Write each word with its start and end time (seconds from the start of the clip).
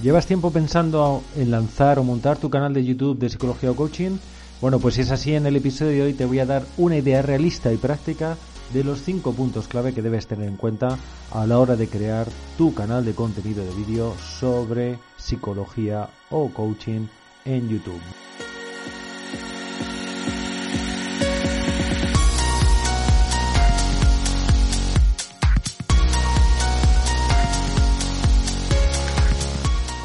¿Llevas 0.00 0.26
tiempo 0.26 0.52
pensando 0.52 1.24
en 1.34 1.50
lanzar 1.50 1.98
o 1.98 2.04
montar 2.04 2.38
tu 2.38 2.50
canal 2.50 2.72
de 2.72 2.84
YouTube 2.84 3.18
de 3.18 3.28
psicología 3.28 3.72
o 3.72 3.76
coaching? 3.76 4.18
Bueno, 4.60 4.78
pues 4.78 4.94
si 4.94 5.00
es 5.00 5.10
así, 5.10 5.34
en 5.34 5.44
el 5.44 5.56
episodio 5.56 5.90
de 5.90 6.02
hoy 6.02 6.14
te 6.14 6.24
voy 6.24 6.38
a 6.38 6.46
dar 6.46 6.62
una 6.76 6.96
idea 6.96 7.20
realista 7.20 7.72
y 7.72 7.78
práctica 7.78 8.36
de 8.72 8.84
los 8.84 9.02
5 9.02 9.32
puntos 9.32 9.66
clave 9.66 9.92
que 9.92 10.02
debes 10.02 10.28
tener 10.28 10.48
en 10.48 10.56
cuenta 10.56 10.96
a 11.32 11.46
la 11.48 11.58
hora 11.58 11.74
de 11.74 11.88
crear 11.88 12.28
tu 12.56 12.74
canal 12.74 13.04
de 13.04 13.14
contenido 13.14 13.64
de 13.64 13.74
vídeo 13.74 14.14
sobre 14.38 15.00
psicología 15.16 16.08
o 16.30 16.48
coaching 16.50 17.08
en 17.44 17.68
YouTube. 17.68 18.00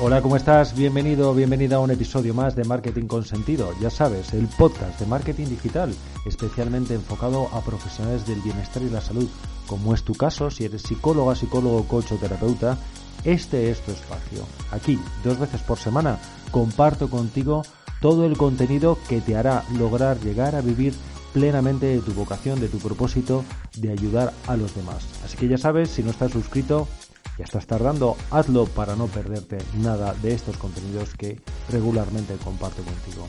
Hola, 0.05 0.21
¿cómo 0.21 0.35
estás? 0.35 0.75
Bienvenido, 0.75 1.33
bienvenida 1.33 1.77
a 1.77 1.79
un 1.79 1.89
episodio 1.89 2.33
más 2.33 2.57
de 2.57 2.65
Marketing 2.65 3.07
con 3.07 3.23
Sentido. 3.23 3.71
Ya 3.79 3.89
sabes, 3.89 4.33
el 4.33 4.49
podcast 4.49 4.99
de 4.99 5.05
marketing 5.05 5.45
digital, 5.45 5.95
especialmente 6.25 6.93
enfocado 6.93 7.47
a 7.53 7.61
profesionales 7.61 8.27
del 8.27 8.41
bienestar 8.41 8.83
y 8.83 8.89
la 8.89 8.99
salud, 8.99 9.29
como 9.65 9.93
es 9.93 10.03
tu 10.03 10.13
caso 10.13 10.51
si 10.51 10.65
eres 10.65 10.81
psicóloga, 10.81 11.37
psicólogo, 11.37 11.87
coach 11.87 12.11
o 12.11 12.17
terapeuta. 12.17 12.77
Este 13.23 13.71
es 13.71 13.79
tu 13.79 13.91
espacio. 13.91 14.45
Aquí, 14.71 14.99
dos 15.23 15.39
veces 15.39 15.61
por 15.61 15.79
semana, 15.79 16.19
comparto 16.51 17.09
contigo 17.09 17.61
todo 18.01 18.25
el 18.25 18.35
contenido 18.35 18.97
que 19.07 19.21
te 19.21 19.37
hará 19.37 19.63
lograr 19.71 20.19
llegar 20.19 20.57
a 20.57 20.61
vivir 20.61 20.93
plenamente 21.31 21.85
de 21.85 21.99
tu 21.99 22.13
vocación, 22.13 22.59
de 22.59 22.67
tu 22.67 22.77
propósito 22.77 23.45
de 23.77 23.93
ayudar 23.93 24.33
a 24.47 24.57
los 24.57 24.75
demás. 24.75 25.05
Así 25.23 25.37
que 25.37 25.47
ya 25.47 25.57
sabes, 25.57 25.91
si 25.91 26.03
no 26.03 26.11
estás 26.11 26.33
suscrito, 26.33 26.89
ya 27.37 27.45
estás 27.45 27.67
tardando, 27.67 28.15
hazlo 28.31 28.65
para 28.65 28.95
no 28.95 29.07
perderte 29.07 29.57
nada 29.81 30.13
de 30.21 30.33
estos 30.33 30.57
contenidos 30.57 31.15
que 31.15 31.39
regularmente 31.69 32.35
comparto 32.43 32.83
contigo. 32.83 33.27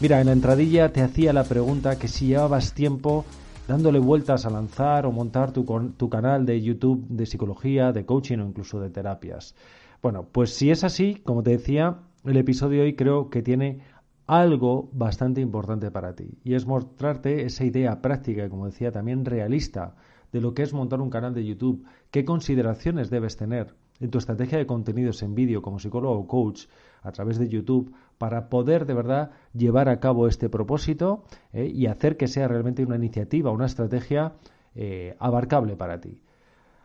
Mira, 0.00 0.20
en 0.20 0.26
la 0.26 0.32
entradilla 0.32 0.92
te 0.92 1.02
hacía 1.02 1.32
la 1.32 1.44
pregunta 1.44 1.98
que 1.98 2.08
si 2.08 2.26
llevabas 2.26 2.74
tiempo 2.74 3.24
dándole 3.68 4.00
vueltas 4.00 4.44
a 4.44 4.50
lanzar 4.50 5.06
o 5.06 5.12
montar 5.12 5.52
tu, 5.52 5.64
canal 6.10 6.44
de 6.44 6.60
YouTube 6.60 7.06
de 7.08 7.26
psicología, 7.26 7.92
de 7.92 8.04
coaching 8.04 8.38
o 8.38 8.46
incluso 8.46 8.80
de 8.80 8.90
terapias. 8.90 9.54
Bueno, 10.02 10.26
pues 10.30 10.54
si 10.54 10.70
es 10.70 10.84
así, 10.84 11.22
como 11.24 11.42
te 11.42 11.50
decía, 11.50 12.00
el 12.24 12.36
episodio 12.36 12.82
hoy 12.82 12.96
creo 12.96 13.30
que 13.30 13.42
tiene 13.42 13.80
algo 14.26 14.88
bastante 14.92 15.40
importante 15.40 15.90
para 15.90 16.14
ti 16.14 16.38
y 16.44 16.54
es 16.54 16.66
mostrarte 16.66 17.44
esa 17.44 17.64
idea 17.64 18.00
práctica 18.00 18.44
y 18.44 18.48
como 18.48 18.66
decía 18.66 18.92
también 18.92 19.24
realista 19.24 19.94
de 20.32 20.40
lo 20.40 20.54
que 20.54 20.62
es 20.62 20.72
montar 20.72 21.00
un 21.00 21.10
canal 21.10 21.34
de 21.34 21.44
YouTube, 21.44 21.84
qué 22.10 22.24
consideraciones 22.24 23.10
debes 23.10 23.36
tener 23.36 23.74
en 24.00 24.10
tu 24.10 24.18
estrategia 24.18 24.58
de 24.58 24.66
contenidos 24.66 25.22
en 25.22 25.34
vídeo 25.34 25.62
como 25.62 25.78
psicólogo 25.78 26.18
o 26.18 26.26
coach 26.26 26.66
a 27.02 27.12
través 27.12 27.38
de 27.38 27.48
YouTube 27.48 27.94
para 28.18 28.48
poder 28.48 28.86
de 28.86 28.94
verdad 28.94 29.30
llevar 29.52 29.88
a 29.88 30.00
cabo 30.00 30.26
este 30.26 30.48
propósito 30.48 31.24
eh, 31.52 31.66
y 31.66 31.86
hacer 31.86 32.16
que 32.16 32.26
sea 32.26 32.48
realmente 32.48 32.84
una 32.84 32.96
iniciativa, 32.96 33.52
una 33.52 33.66
estrategia 33.66 34.34
eh, 34.74 35.16
abarcable 35.20 35.76
para 35.76 36.00
ti. 36.00 36.20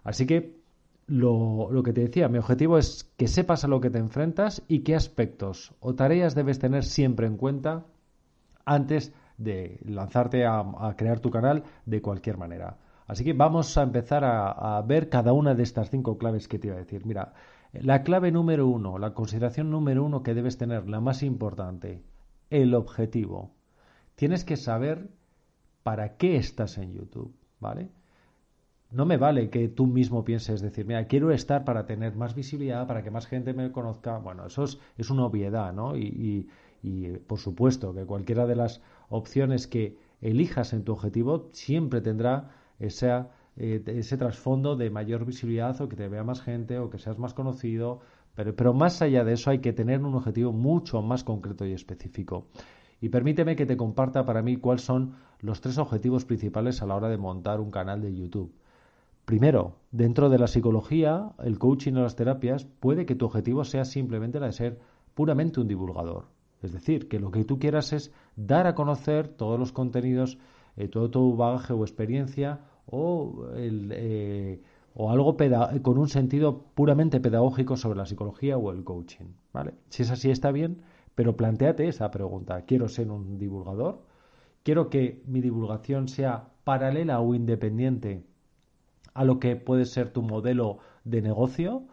Así 0.04 0.26
que 0.28 0.58
lo, 1.08 1.70
que 1.84 1.94
te 1.94 2.02
decía, 2.02 2.28
mi 2.28 2.38
objetivo 2.38 2.78
es 2.78 3.12
que 3.18 3.28
sepas 3.28 3.64
a 3.64 3.68
lo 3.68 3.80
que 3.80 3.90
te 3.90 3.98
enfrentas 3.98 4.64
y 4.68 4.80
qué 4.80 4.94
aspectos 4.96 5.74
o 5.80 5.96
tareas 5.96 6.36
debes 6.36 6.60
tener 6.60 6.84
siempre 6.84 7.28
en 7.28 7.38
cuenta 7.38 7.86
antes 8.66 9.14
de 9.38 9.80
lanzarte 9.86 10.46
a, 10.46 10.60
a 10.60 10.96
crear 10.98 11.20
tu 11.20 11.30
canal 11.30 11.64
de 11.86 12.02
cualquier 12.02 12.38
manera. 12.38 12.78
Así 13.08 13.24
que 13.24 13.34
vamos 13.34 13.78
a 13.78 13.84
empezar 13.84 14.24
a, 14.26 14.82
ver 14.82 15.08
cada 15.08 15.32
una 15.32 15.56
de 15.56 15.64
estas 15.64 15.90
cinco 15.90 16.18
claves 16.18 16.48
que 16.50 16.60
te 16.60 16.68
iba 16.68 16.76
a 16.76 16.80
decir. 16.80 17.06
Mira, 17.06 17.34
la 17.72 18.04
clave 18.04 18.32
número 18.32 18.68
uno, 18.68 18.98
la 18.98 19.14
consideración 19.14 19.72
número 19.72 20.04
uno 20.04 20.24
que 20.24 20.34
debes 20.34 20.58
tener, 20.58 20.90
la 20.90 21.00
más 21.00 21.24
importante, 21.24 22.04
el 22.50 22.76
objetivo. 22.76 23.52
Tienes 24.16 24.44
que 24.44 24.58
saber 24.58 25.10
para 25.84 26.18
qué 26.18 26.36
estás 26.36 26.78
en 26.78 26.94
YouTube, 26.94 27.34
¿vale? 27.62 27.90
No 28.92 29.06
me 29.06 29.18
vale 29.18 29.50
que 29.50 29.70
tú 29.70 29.88
mismo 29.88 30.26
pienses 30.26 30.60
decir, 30.60 30.86
mira, 30.86 31.08
quiero 31.08 31.32
estar 31.32 31.64
para 31.64 31.86
tener 31.86 32.16
más 32.16 32.36
visibilidad, 32.36 32.88
para 32.88 33.04
que 33.04 33.12
más 33.12 33.26
gente 33.26 33.54
me 33.54 33.72
conozca. 33.72 34.18
Bueno, 34.18 34.48
eso 34.48 34.66
es, 34.66 35.10
una 35.10 35.26
obviedad, 35.26 35.74
¿no? 35.74 35.96
y, 35.96 36.50
por 37.28 37.40
supuesto 37.40 37.94
que 37.94 38.06
cualquiera 38.06 38.46
de 38.46 38.56
las 38.56 38.82
opciones 39.10 39.68
que 39.68 39.98
elijas 40.22 40.72
en 40.72 40.84
tu 40.84 40.94
objetivo 40.94 41.50
siempre 41.52 42.00
tendrá 42.00 42.57
ese, 42.80 43.26
eh, 43.56 43.84
ese 43.86 44.18
trasfondo 44.18 44.76
de 44.76 44.90
mayor 44.90 45.26
visibilidad 45.26 45.80
o 45.82 45.90
que 45.90 45.96
te 45.96 46.08
vea 46.08 46.24
más 46.24 46.42
gente 46.42 46.80
o 46.80 46.90
que 46.90 47.00
seas 47.00 47.18
más 47.18 47.34
conocido. 47.34 48.00
Pero, 48.36 48.56
pero 48.56 48.74
más 48.74 49.02
allá 49.02 49.24
de 49.24 49.34
eso 49.34 49.50
hay 49.50 49.60
que 49.60 49.74
tener 49.74 50.02
un 50.02 50.16
objetivo 50.16 50.52
mucho 50.52 51.02
más 51.02 51.24
concreto 51.24 51.66
y 51.66 51.74
específico. 51.74 52.48
Y 53.02 53.10
permíteme 53.10 53.56
que 53.56 53.66
te 53.66 53.78
comparta 53.78 54.26
para 54.26 54.42
mí 54.42 54.58
cuáles 54.58 54.84
son 54.84 55.16
los 55.40 55.62
tres 55.62 55.78
objetivos 55.78 56.26
principales 56.26 56.82
a 56.82 56.88
la 56.88 56.96
hora 56.96 57.10
de 57.10 57.18
montar 57.18 57.60
un 57.60 57.72
canal 57.72 58.02
de 58.02 58.16
YouTube. 58.16 58.54
Primero, 59.26 59.76
dentro 59.92 60.30
de 60.30 60.40
la 60.40 60.48
psicología, 60.48 61.34
el 61.44 61.60
coaching 61.60 61.94
o 61.94 62.02
las 62.02 62.16
terapias, 62.16 62.66
puede 62.66 63.06
que 63.06 63.16
tu 63.16 63.26
objetivo 63.26 63.66
sea 63.66 63.84
simplemente 63.84 64.40
la 64.40 64.48
de 64.48 64.54
ser 64.54 64.80
puramente 65.14 65.60
un 65.60 65.68
divulgador. 65.68 66.28
Es 66.62 66.72
decir, 66.72 67.08
que 67.08 67.20
lo 67.20 67.30
que 67.30 67.44
tú 67.44 67.60
quieras 67.60 67.94
es 67.94 68.12
dar 68.36 68.68
a 68.68 68.74
conocer 68.74 69.28
todos 69.28 69.60
los 69.60 69.72
contenidos 69.72 70.38
eh, 70.78 70.88
todo 70.88 71.10
tu 71.10 71.36
bagaje 71.36 71.74
o 71.74 71.84
experiencia 71.84 72.60
o, 72.86 73.48
eh, 73.56 74.62
o 74.94 75.12
algo 75.12 75.36
con 75.82 75.98
un 75.98 76.08
sentido 76.08 76.66
puramente 76.74 77.20
pedagógico 77.20 77.78
sobre 77.78 77.98
la 77.98 78.06
psicología 78.06 78.58
o 78.58 78.72
el 78.72 78.84
coaching. 78.84 79.26
¿vale? 79.54 79.74
Si 79.90 80.04
es 80.04 80.12
así, 80.12 80.30
está 80.30 80.52
bien, 80.52 80.82
pero 81.16 81.36
planteate 81.36 81.88
esa 81.88 82.10
pregunta. 82.12 82.62
¿Quiero 82.66 82.88
ser 82.90 83.10
un 83.12 83.38
divulgador? 83.38 84.02
¿Quiero 84.64 84.90
que 84.90 85.24
mi 85.26 85.42
divulgación 85.42 86.08
sea 86.08 86.50
paralela 86.64 87.20
o 87.22 87.34
independiente 87.34 88.24
a 89.14 89.24
lo 89.24 89.40
que 89.40 89.56
puede 89.56 89.86
ser 89.86 90.12
tu 90.12 90.22
modelo 90.22 90.80
de 91.06 91.22
negocio 91.22 91.84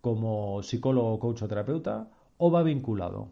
como 0.00 0.62
psicólogo, 0.62 1.18
coach 1.18 1.42
o 1.42 1.48
terapeuta? 1.48 2.10
¿O 2.36 2.50
va 2.50 2.62
vinculado? 2.62 3.30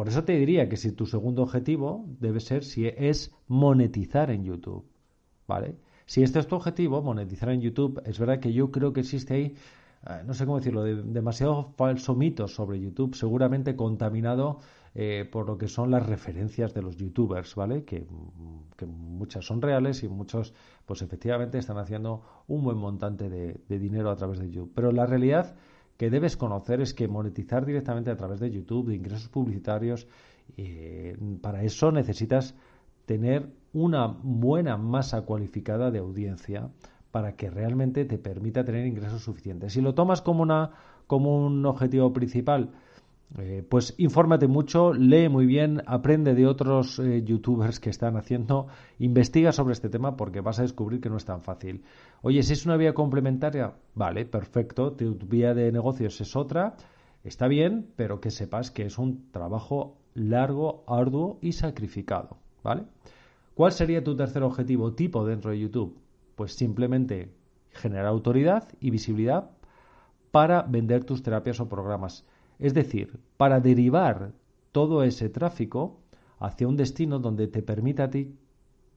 Por 0.00 0.08
eso 0.08 0.24
te 0.24 0.32
diría 0.32 0.66
que 0.66 0.78
si 0.78 0.92
tu 0.92 1.04
segundo 1.04 1.42
objetivo 1.42 2.06
debe 2.20 2.40
ser 2.40 2.64
si 2.64 2.86
es 2.86 3.34
monetizar 3.48 4.30
en 4.30 4.44
YouTube, 4.44 4.86
¿vale? 5.46 5.76
Si 6.06 6.22
este 6.22 6.38
es 6.38 6.46
tu 6.46 6.56
objetivo, 6.56 7.02
monetizar 7.02 7.50
en 7.50 7.60
YouTube, 7.60 8.00
es 8.06 8.18
verdad 8.18 8.40
que 8.40 8.54
yo 8.54 8.70
creo 8.70 8.94
que 8.94 9.00
existe 9.00 9.34
ahí, 9.34 9.54
eh, 10.08 10.22
no 10.24 10.32
sé 10.32 10.46
cómo 10.46 10.56
decirlo, 10.56 10.84
demasiado 10.84 11.74
falso 11.76 12.14
mito 12.14 12.48
sobre 12.48 12.80
YouTube, 12.80 13.14
seguramente 13.14 13.76
contaminado 13.76 14.60
eh, 14.94 15.28
por 15.30 15.46
lo 15.46 15.58
que 15.58 15.68
son 15.68 15.90
las 15.90 16.06
referencias 16.06 16.72
de 16.72 16.80
los 16.80 16.96
youtubers, 16.96 17.54
¿vale? 17.54 17.84
Que, 17.84 18.06
muchas 18.86 19.44
son 19.44 19.60
reales 19.60 20.02
y 20.02 20.08
muchos, 20.08 20.54
pues 20.86 21.02
efectivamente 21.02 21.58
están 21.58 21.76
haciendo 21.76 22.22
un 22.48 22.64
buen 22.64 22.78
montante 22.78 23.28
de, 23.28 23.60
de 23.68 23.78
dinero 23.78 24.08
a 24.08 24.16
través 24.16 24.38
de 24.38 24.50
YouTube. 24.50 24.72
Pero 24.74 24.92
la 24.92 25.04
realidad 25.04 25.56
que 26.00 26.08
debes 26.08 26.38
conocer 26.38 26.80
es 26.80 26.94
que 26.94 27.08
monetizar 27.08 27.66
directamente 27.66 28.10
a 28.10 28.16
través 28.16 28.40
de 28.40 28.50
YouTube, 28.50 28.88
de 28.88 28.94
ingresos 28.94 29.28
publicitarios, 29.28 30.06
eh, 30.56 31.14
para 31.42 31.62
eso 31.62 31.92
necesitas 31.92 32.54
tener 33.04 33.50
una 33.74 34.06
buena 34.06 34.78
masa 34.78 35.26
cualificada 35.26 35.90
de 35.90 35.98
audiencia 35.98 36.70
para 37.10 37.36
que 37.36 37.50
realmente 37.50 38.06
te 38.06 38.16
permita 38.16 38.64
tener 38.64 38.86
ingresos 38.86 39.20
suficientes. 39.20 39.74
Si 39.74 39.82
lo 39.82 39.92
tomas 39.92 40.22
como, 40.22 40.42
una, 40.42 40.70
como 41.06 41.36
un 41.36 41.66
objetivo 41.66 42.14
principal, 42.14 42.70
eh, 43.38 43.64
pues 43.68 43.94
infórmate 43.98 44.48
mucho, 44.48 44.92
lee 44.92 45.28
muy 45.28 45.46
bien, 45.46 45.82
aprende 45.86 46.34
de 46.34 46.46
otros 46.46 46.98
eh, 46.98 47.22
youtubers 47.22 47.78
que 47.78 47.90
están 47.90 48.16
haciendo, 48.16 48.66
investiga 48.98 49.52
sobre 49.52 49.72
este 49.72 49.88
tema 49.88 50.16
porque 50.16 50.40
vas 50.40 50.58
a 50.58 50.62
descubrir 50.62 51.00
que 51.00 51.10
no 51.10 51.16
es 51.16 51.24
tan 51.24 51.40
fácil. 51.40 51.84
Oye, 52.22 52.42
si 52.42 52.54
es 52.54 52.66
una 52.66 52.76
vía 52.76 52.92
complementaria, 52.92 53.74
vale, 53.94 54.24
perfecto, 54.24 54.92
tu 54.92 55.14
vía 55.26 55.54
de 55.54 55.70
negocios 55.70 56.20
es 56.20 56.34
otra, 56.34 56.74
está 57.22 57.46
bien, 57.46 57.92
pero 57.94 58.20
que 58.20 58.32
sepas 58.32 58.72
que 58.72 58.84
es 58.86 58.98
un 58.98 59.30
trabajo 59.30 59.98
largo, 60.14 60.82
arduo 60.88 61.38
y 61.40 61.52
sacrificado, 61.52 62.38
¿vale? 62.64 62.84
¿Cuál 63.54 63.70
sería 63.70 64.02
tu 64.02 64.16
tercer 64.16 64.42
objetivo 64.42 64.94
tipo 64.94 65.24
dentro 65.24 65.52
de 65.52 65.60
YouTube? 65.60 65.96
Pues 66.34 66.54
simplemente 66.54 67.32
generar 67.70 68.06
autoridad 68.06 68.68
y 68.80 68.90
visibilidad 68.90 69.50
para 70.32 70.62
vender 70.62 71.04
tus 71.04 71.22
terapias 71.22 71.60
o 71.60 71.68
programas 71.68 72.24
es 72.60 72.74
decir, 72.74 73.18
para 73.36 73.60
derivar 73.60 74.32
todo 74.72 75.02
ese 75.02 75.28
tráfico 75.28 76.00
hacia 76.38 76.68
un 76.68 76.76
destino 76.76 77.18
donde 77.18 77.48
te 77.48 77.62
permita 77.62 78.04
a 78.04 78.10
ti 78.10 78.34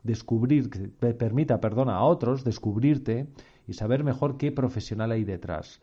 descubrir, 0.04 0.69
te 0.69 1.13
permita, 1.13 1.62
perdona, 1.62 1.95
a 1.95 2.04
otros 2.04 2.44
descubrirte 2.44 3.27
y 3.68 3.74
saber 3.74 4.04
mejor 4.04 4.38
qué 4.38 4.51
profesional 4.51 5.12
hay 5.12 5.24
detrás. 5.24 5.81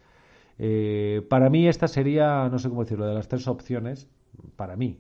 Eh, 0.59 1.27
para 1.29 1.49
mí 1.49 1.67
esta 1.67 1.89
sería, 1.89 2.49
no 2.51 2.59
sé 2.59 2.69
cómo 2.69 2.85
decirlo, 2.85 3.07
de 3.07 3.15
las 3.15 3.29
tres 3.29 3.49
opciones, 3.49 4.09
para 4.57 4.77
mí, 4.77 4.99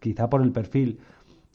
quizá 0.00 0.28
por 0.28 0.42
el 0.42 0.52
perfil 0.52 0.98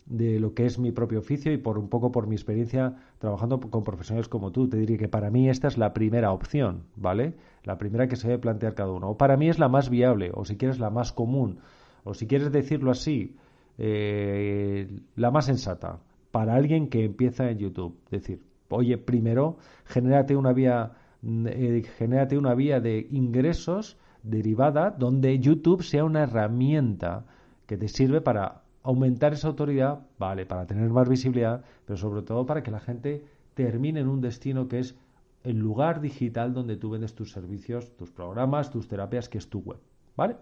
de 0.06 0.40
lo 0.40 0.54
que 0.54 0.66
es 0.66 0.80
mi 0.80 0.92
propio 0.92 1.20
oficio 1.20 1.54
y 1.54 1.58
por 1.58 1.78
un 1.78 1.88
poco 1.88 2.12
por 2.12 2.28
mi 2.28 2.36
experiencia 2.36 2.96
trabajando 3.20 3.60
con 3.60 3.84
profesionales 3.84 4.28
como 4.28 4.52
tú, 4.52 4.68
te 4.68 4.78
diría 4.78 4.98
que 4.98 5.08
para 5.08 5.30
mí 5.30 5.50
esta 5.50 5.68
es 5.68 5.78
la 5.78 5.94
primera 5.94 6.31
opción, 6.31 6.84
¿vale? 6.96 7.36
La 7.63 7.77
primera 7.77 8.07
que 8.07 8.15
se 8.15 8.27
debe 8.27 8.39
plantear 8.39 8.75
cada 8.75 8.92
uno. 8.92 9.12
O 9.12 9.18
para 9.18 9.38
mí 9.38 9.50
es 9.50 9.60
la 9.60 9.69
más 9.69 9.89
viable, 9.89 10.31
o 10.33 10.45
si 10.45 10.57
quieres 10.57 10.80
la 10.80 10.89
más 10.89 11.12
común, 11.12 11.60
o 12.04 12.13
si 12.13 12.27
quieres 12.27 12.51
decirlo 12.51 12.92
así, 12.92 13.36
eh, 13.77 14.88
la 15.15 15.31
más 15.31 15.45
sensata 15.45 16.00
para 16.31 16.56
alguien 16.56 16.89
que 16.89 17.06
empieza 17.06 17.50
en 17.50 17.57
YouTube. 17.60 17.98
Decir, 18.10 18.42
oye, 18.69 18.98
primero 18.98 19.57
genérate 19.86 20.36
una 20.36 20.54
vía, 20.54 20.94
eh, 21.24 21.83
genérate 21.98 22.38
una 22.38 22.56
vía 22.56 22.80
de 22.80 23.07
ingresos 23.12 23.98
derivada 24.24 24.92
donde 24.92 25.39
YouTube 25.39 25.83
sea 25.83 26.06
una 26.06 26.24
herramienta 26.24 27.25
que 27.65 27.77
te 27.77 27.88
sirve 27.88 28.21
para 28.21 28.63
aumentar 28.83 29.33
esa 29.33 29.48
autoridad, 29.48 30.06
vale, 30.18 30.45
para 30.45 30.65
tener 30.65 30.89
más 30.89 31.07
visibilidad, 31.07 31.63
pero 31.86 31.98
sobre 31.98 32.21
todo 32.21 32.45
para 32.45 32.63
que 32.63 32.71
la 32.71 32.80
gente 32.80 33.24
termine 33.54 34.01
en 34.01 34.07
un 34.07 34.19
destino 34.19 34.68
que 34.68 34.80
es 34.80 34.98
el 35.44 35.57
lugar 35.57 36.01
digital 36.01 36.54
donde 36.54 36.78
tú 36.78 36.90
vendes 36.90 37.16
tus 37.16 37.31
servicios, 37.31 37.95
tus 37.98 38.12
programas, 38.12 38.72
tus 38.72 38.88
terapias, 38.88 39.30
que 39.30 39.38
es 39.38 39.50
tu 39.50 39.60
web, 39.60 39.80
¿vale? 40.16 40.38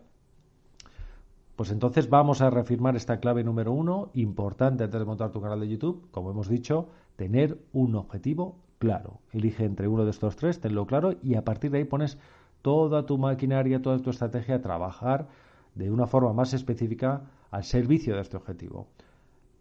Pues 1.55 1.71
entonces 1.71 2.09
vamos 2.09 2.41
a 2.41 2.49
reafirmar 2.49 2.95
esta 2.95 3.19
clave 3.19 3.43
número 3.43 3.71
uno, 3.71 4.09
importante 4.13 4.83
antes 4.83 4.99
de 4.99 5.05
montar 5.05 5.31
tu 5.31 5.41
canal 5.41 5.59
de 5.59 5.69
YouTube, 5.69 6.07
como 6.11 6.31
hemos 6.31 6.49
dicho, 6.49 6.89
tener 7.15 7.59
un 7.73 7.95
objetivo 7.95 8.59
claro. 8.79 9.19
Elige 9.31 9.65
entre 9.65 9.87
uno 9.87 10.05
de 10.05 10.11
estos 10.11 10.35
tres, 10.35 10.59
tenlo 10.59 10.87
claro 10.87 11.13
y 11.21 11.35
a 11.35 11.43
partir 11.43 11.71
de 11.71 11.79
ahí 11.79 11.83
pones 11.83 12.17
toda 12.61 13.05
tu 13.05 13.17
maquinaria, 13.17 13.81
toda 13.81 13.99
tu 13.99 14.09
estrategia 14.09 14.55
a 14.55 14.61
trabajar 14.61 15.27
de 15.75 15.91
una 15.91 16.07
forma 16.07 16.33
más 16.33 16.53
específica 16.53 17.29
al 17.51 17.63
servicio 17.63 18.15
de 18.15 18.21
este 18.21 18.37
objetivo. 18.37 18.87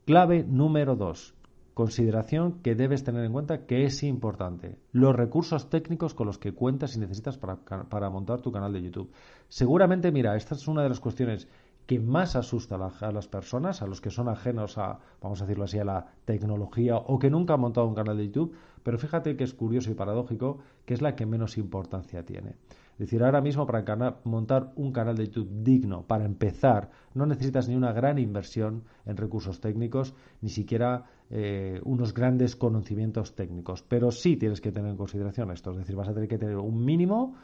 Clave 0.07 0.45
número 0.45 0.97
dos. 0.97 1.35
Consideración 1.75 2.61
que 2.63 2.75
debes 2.75 3.05
tener 3.05 3.25
en 3.25 3.33
cuenta 3.33 3.67
que 3.67 3.85
es 3.85 4.03
importante. 4.03 4.79
Los 4.93 5.15
recursos 5.15 5.71
técnicos 5.71 6.15
con 6.15 6.27
los 6.27 6.39
que 6.39 6.53
cuentas 6.53 6.97
y 6.97 7.01
necesitas 7.01 7.39
para, 7.39 7.57
para 7.57 8.11
montar 8.11 8.41
tu 8.41 8.53
canal 8.53 8.73
de 8.73 8.83
YouTube. 8.83 9.11
Seguramente, 9.49 10.13
mira, 10.13 10.37
esta 10.37 10.55
es 10.55 10.67
una 10.69 10.83
de 10.83 10.89
las 10.89 11.01
cuestiones 11.01 11.49
que 11.91 11.99
más 11.99 12.37
asusta 12.37 12.77
a 12.77 13.11
las 13.11 13.27
personas, 13.27 13.83
a 13.83 13.87
los 13.89 14.01
que 14.01 14.11
son 14.11 14.29
ajenos 14.29 14.79
a, 14.79 15.01
vamos 15.21 15.43
a 15.43 15.45
decirlo 15.45 15.65
así, 15.65 15.77
a 15.81 15.85
la 15.85 16.07
tecnología 16.25 16.97
o 16.97 17.19
que 17.19 17.31
nunca 17.31 17.55
han 17.55 17.61
montado 17.61 17.89
un 17.89 17.97
canal 17.97 18.17
de 18.17 18.27
YouTube, 18.27 18.55
pero 18.85 18.97
fíjate 18.97 19.37
que 19.37 19.43
es 19.43 19.55
curioso 19.55 19.91
y 19.91 19.95
paradójico 19.95 20.59
que 20.85 20.95
es 20.95 21.03
la 21.03 21.17
que 21.17 21.27
menos 21.27 21.59
importancia 21.59 22.25
tiene. 22.25 22.51
Es 22.93 23.07
decir, 23.07 23.25
ahora 23.25 23.41
mismo 23.41 23.67
para 23.67 24.21
montar 24.23 24.73
un 24.77 24.93
canal 24.93 25.17
de 25.17 25.27
YouTube 25.27 25.49
digno, 25.65 26.07
para 26.07 26.27
empezar, 26.27 26.91
no 27.15 27.27
necesitas 27.27 27.69
ni 27.69 27.75
una 27.75 27.93
gran 27.93 28.19
inversión 28.19 28.85
en 29.05 29.17
recursos 29.17 29.59
técnicos, 29.61 30.15
ni 30.43 30.51
siquiera 30.51 31.07
eh, 31.31 31.81
unos 31.85 32.13
grandes 32.13 32.57
conocimientos 32.57 33.35
técnicos, 33.37 33.83
pero 33.83 34.11
sí 34.11 34.37
tienes 34.37 34.61
que 34.61 34.73
tener 34.73 34.91
en 34.91 34.97
consideración 34.97 35.51
esto, 35.51 35.71
es 35.71 35.79
decir, 35.79 35.95
vas 35.95 36.09
a 36.09 36.15
tener 36.15 36.29
que 36.29 36.39
tener 36.39 36.57
un 36.57 36.85
mínimo 36.85 37.37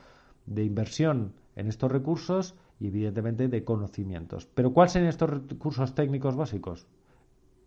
de 0.44 0.64
inversión 0.64 1.34
en 1.54 1.68
estos 1.68 1.90
recursos 1.90 2.54
y 2.80 2.88
evidentemente 2.88 3.48
de 3.48 3.64
conocimientos. 3.64 4.46
Pero 4.46 4.72
¿cuáles 4.72 4.92
serían 4.92 5.08
estos 5.08 5.30
recursos 5.30 5.94
técnicos 5.94 6.36
básicos? 6.36 6.86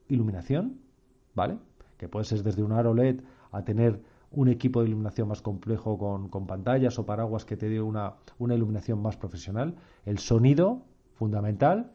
Iluminación, 0.07 0.79
¿vale? 1.35 1.57
Que 1.97 2.07
puede 2.07 2.25
ser 2.25 2.43
desde 2.43 2.63
un 2.63 2.71
aro 2.71 2.93
LED 2.93 3.21
a 3.51 3.63
tener 3.63 4.01
un 4.31 4.47
equipo 4.47 4.81
de 4.81 4.87
iluminación 4.87 5.27
más 5.27 5.41
complejo 5.41 5.97
con, 5.97 6.47
pantallas 6.47 6.99
o 6.99 7.05
paraguas 7.05 7.45
que 7.45 7.57
te 7.57 7.67
dé 7.67 7.81
una, 7.81 8.15
una 8.37 8.55
iluminación 8.55 9.01
más 9.01 9.17
profesional. 9.17 9.75
El 10.05 10.19
sonido, 10.19 10.83
fundamental. 11.13 11.91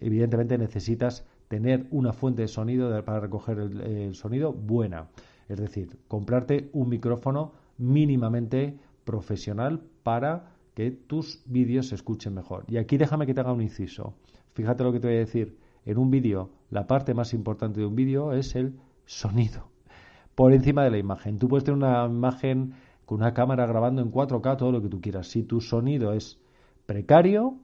Evidentemente 0.00 0.58
necesitas 0.58 1.26
tener 1.54 1.86
una 1.92 2.12
fuente 2.12 2.42
de 2.42 2.48
sonido 2.48 3.04
para 3.04 3.20
recoger 3.20 3.60
el 3.60 4.16
sonido 4.16 4.52
buena. 4.52 5.06
Es 5.48 5.60
decir, 5.60 6.00
comprarte 6.08 6.68
un 6.72 6.88
micrófono 6.88 7.52
mínimamente 7.78 8.76
profesional 9.04 9.80
para 10.02 10.56
que 10.74 10.90
tus 10.90 11.44
vídeos 11.46 11.86
se 11.88 11.94
escuchen 11.94 12.34
mejor. 12.34 12.64
Y 12.66 12.78
aquí 12.78 12.96
déjame 12.96 13.24
que 13.24 13.34
te 13.34 13.40
haga 13.40 13.52
un 13.52 13.62
inciso. 13.62 14.14
Fíjate 14.54 14.82
lo 14.82 14.92
que 14.92 14.98
te 14.98 15.06
voy 15.06 15.16
a 15.16 15.20
decir. 15.20 15.56
En 15.86 15.98
un 15.98 16.10
vídeo, 16.10 16.50
la 16.70 16.88
parte 16.88 17.14
más 17.14 17.32
importante 17.34 17.78
de 17.78 17.86
un 17.86 17.94
vídeo 17.94 18.32
es 18.32 18.56
el 18.56 18.74
sonido. 19.06 19.68
Por 20.34 20.52
encima 20.52 20.82
de 20.82 20.90
la 20.90 20.98
imagen. 20.98 21.38
Tú 21.38 21.46
puedes 21.46 21.62
tener 21.62 21.78
una 21.78 22.04
imagen 22.06 22.72
con 23.04 23.18
una 23.20 23.32
cámara 23.32 23.64
grabando 23.66 24.02
en 24.02 24.10
4K, 24.10 24.56
todo 24.56 24.72
lo 24.72 24.82
que 24.82 24.88
tú 24.88 25.00
quieras. 25.00 25.28
Si 25.28 25.44
tu 25.44 25.60
sonido 25.60 26.14
es 26.14 26.40
precario, 26.84 27.58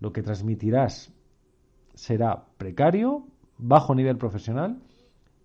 lo 0.00 0.12
que 0.12 0.22
transmitirás 0.22 1.12
será 1.94 2.46
precario, 2.58 3.26
bajo 3.58 3.94
nivel 3.94 4.16
profesional 4.18 4.78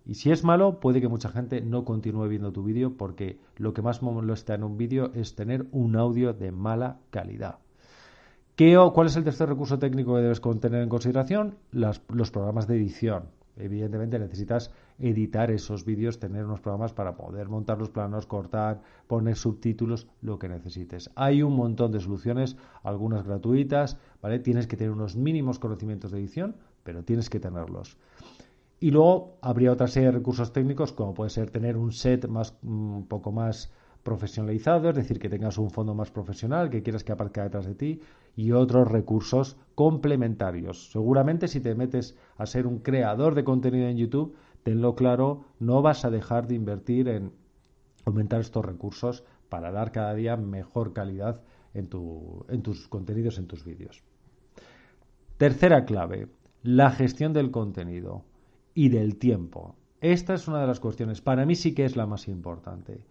y 0.08 0.14
si 0.14 0.30
es 0.30 0.42
malo, 0.42 0.80
puede 0.80 1.02
que 1.02 1.08
mucha 1.08 1.28
gente 1.28 1.60
no 1.60 1.84
continúe 1.84 2.28
viendo 2.28 2.50
tu 2.50 2.62
vídeo 2.62 2.96
porque 2.96 3.38
lo 3.56 3.74
que 3.74 3.82
más 3.82 4.02
molesta 4.02 4.54
en 4.54 4.64
un 4.64 4.78
vídeo 4.78 5.12
es 5.14 5.34
tener 5.34 5.66
un 5.70 5.96
audio 5.96 6.32
de 6.32 6.50
mala 6.50 6.96
calidad. 7.10 7.58
¿Qué, 8.56 8.78
¿Cuál 8.94 9.06
es 9.06 9.16
el 9.16 9.24
tercer 9.24 9.50
recurso 9.50 9.78
técnico 9.78 10.14
que 10.14 10.22
debes 10.22 10.40
tener 10.60 10.82
en 10.82 10.88
consideración? 10.88 11.58
los 11.72 12.30
programas 12.30 12.66
de 12.66 12.76
edición. 12.76 13.24
Evidentemente 13.58 14.18
necesitas 14.18 14.70
editar 14.98 15.50
esos 15.50 15.84
vídeos, 15.84 16.18
tener 16.18 16.44
unos 16.44 16.60
programas 16.60 16.92
para 16.92 17.16
poder 17.16 17.48
montar 17.48 17.78
los 17.78 17.90
planos, 17.90 18.26
cortar, 18.26 18.80
poner 19.06 19.36
subtítulos, 19.36 20.06
lo 20.22 20.38
que 20.38 20.48
necesites. 20.48 21.10
Hay 21.14 21.42
un 21.42 21.54
montón 21.54 21.92
de 21.92 22.00
soluciones, 22.00 22.56
algunas 22.82 23.24
gratuitas, 23.24 23.98
¿vale? 24.22 24.38
Tienes 24.38 24.66
que 24.66 24.76
tener 24.76 24.92
unos 24.92 25.16
mínimos 25.16 25.58
conocimientos 25.58 26.10
de 26.10 26.18
edición, 26.18 26.56
pero 26.84 27.04
tienes 27.04 27.30
que 27.30 27.40
tenerlos. 27.40 27.96
Y 28.80 28.92
luego 28.92 29.38
habría 29.42 29.72
otra 29.72 29.88
serie 29.88 30.08
de 30.10 30.18
recursos 30.18 30.52
técnicos, 30.52 30.92
como 30.92 31.14
puede 31.14 31.30
ser 31.30 31.50
tener 31.50 31.76
un 31.76 31.92
set 31.92 32.28
más, 32.28 32.54
un 32.62 33.06
poco 33.08 33.32
más 33.32 33.72
profesionalizado, 34.08 34.88
es 34.88 34.96
decir, 34.96 35.18
que 35.18 35.28
tengas 35.28 35.58
un 35.58 35.70
fondo 35.70 35.94
más 35.94 36.10
profesional, 36.10 36.70
que 36.70 36.82
quieras 36.82 37.04
que 37.04 37.12
aparezca 37.12 37.44
detrás 37.44 37.66
de 37.66 37.74
ti, 37.74 38.00
y 38.36 38.52
otros 38.52 38.88
recursos 38.88 39.58
complementarios. 39.74 40.90
Seguramente 40.90 41.46
si 41.46 41.60
te 41.60 41.74
metes 41.74 42.16
a 42.38 42.46
ser 42.46 42.66
un 42.66 42.78
creador 42.78 43.34
de 43.34 43.44
contenido 43.44 43.86
en 43.86 43.98
YouTube, 43.98 44.34
tenlo 44.62 44.94
claro, 44.94 45.44
no 45.60 45.82
vas 45.82 46.06
a 46.06 46.10
dejar 46.10 46.46
de 46.46 46.54
invertir 46.54 47.08
en 47.08 47.32
aumentar 48.06 48.40
estos 48.40 48.64
recursos 48.64 49.24
para 49.50 49.72
dar 49.72 49.92
cada 49.92 50.14
día 50.14 50.38
mejor 50.38 50.94
calidad 50.94 51.42
en, 51.74 51.88
tu, 51.88 52.46
en 52.48 52.62
tus 52.62 52.88
contenidos, 52.88 53.36
en 53.36 53.46
tus 53.46 53.62
vídeos. 53.62 54.02
Tercera 55.36 55.84
clave, 55.84 56.28
la 56.62 56.90
gestión 56.92 57.34
del 57.34 57.50
contenido 57.50 58.24
y 58.72 58.88
del 58.88 59.18
tiempo. 59.18 59.76
Esta 60.00 60.32
es 60.32 60.48
una 60.48 60.62
de 60.62 60.66
las 60.66 60.80
cuestiones, 60.80 61.20
para 61.20 61.44
mí 61.44 61.54
sí 61.56 61.74
que 61.74 61.84
es 61.84 61.94
la 61.94 62.06
más 62.06 62.26
importante. 62.26 63.04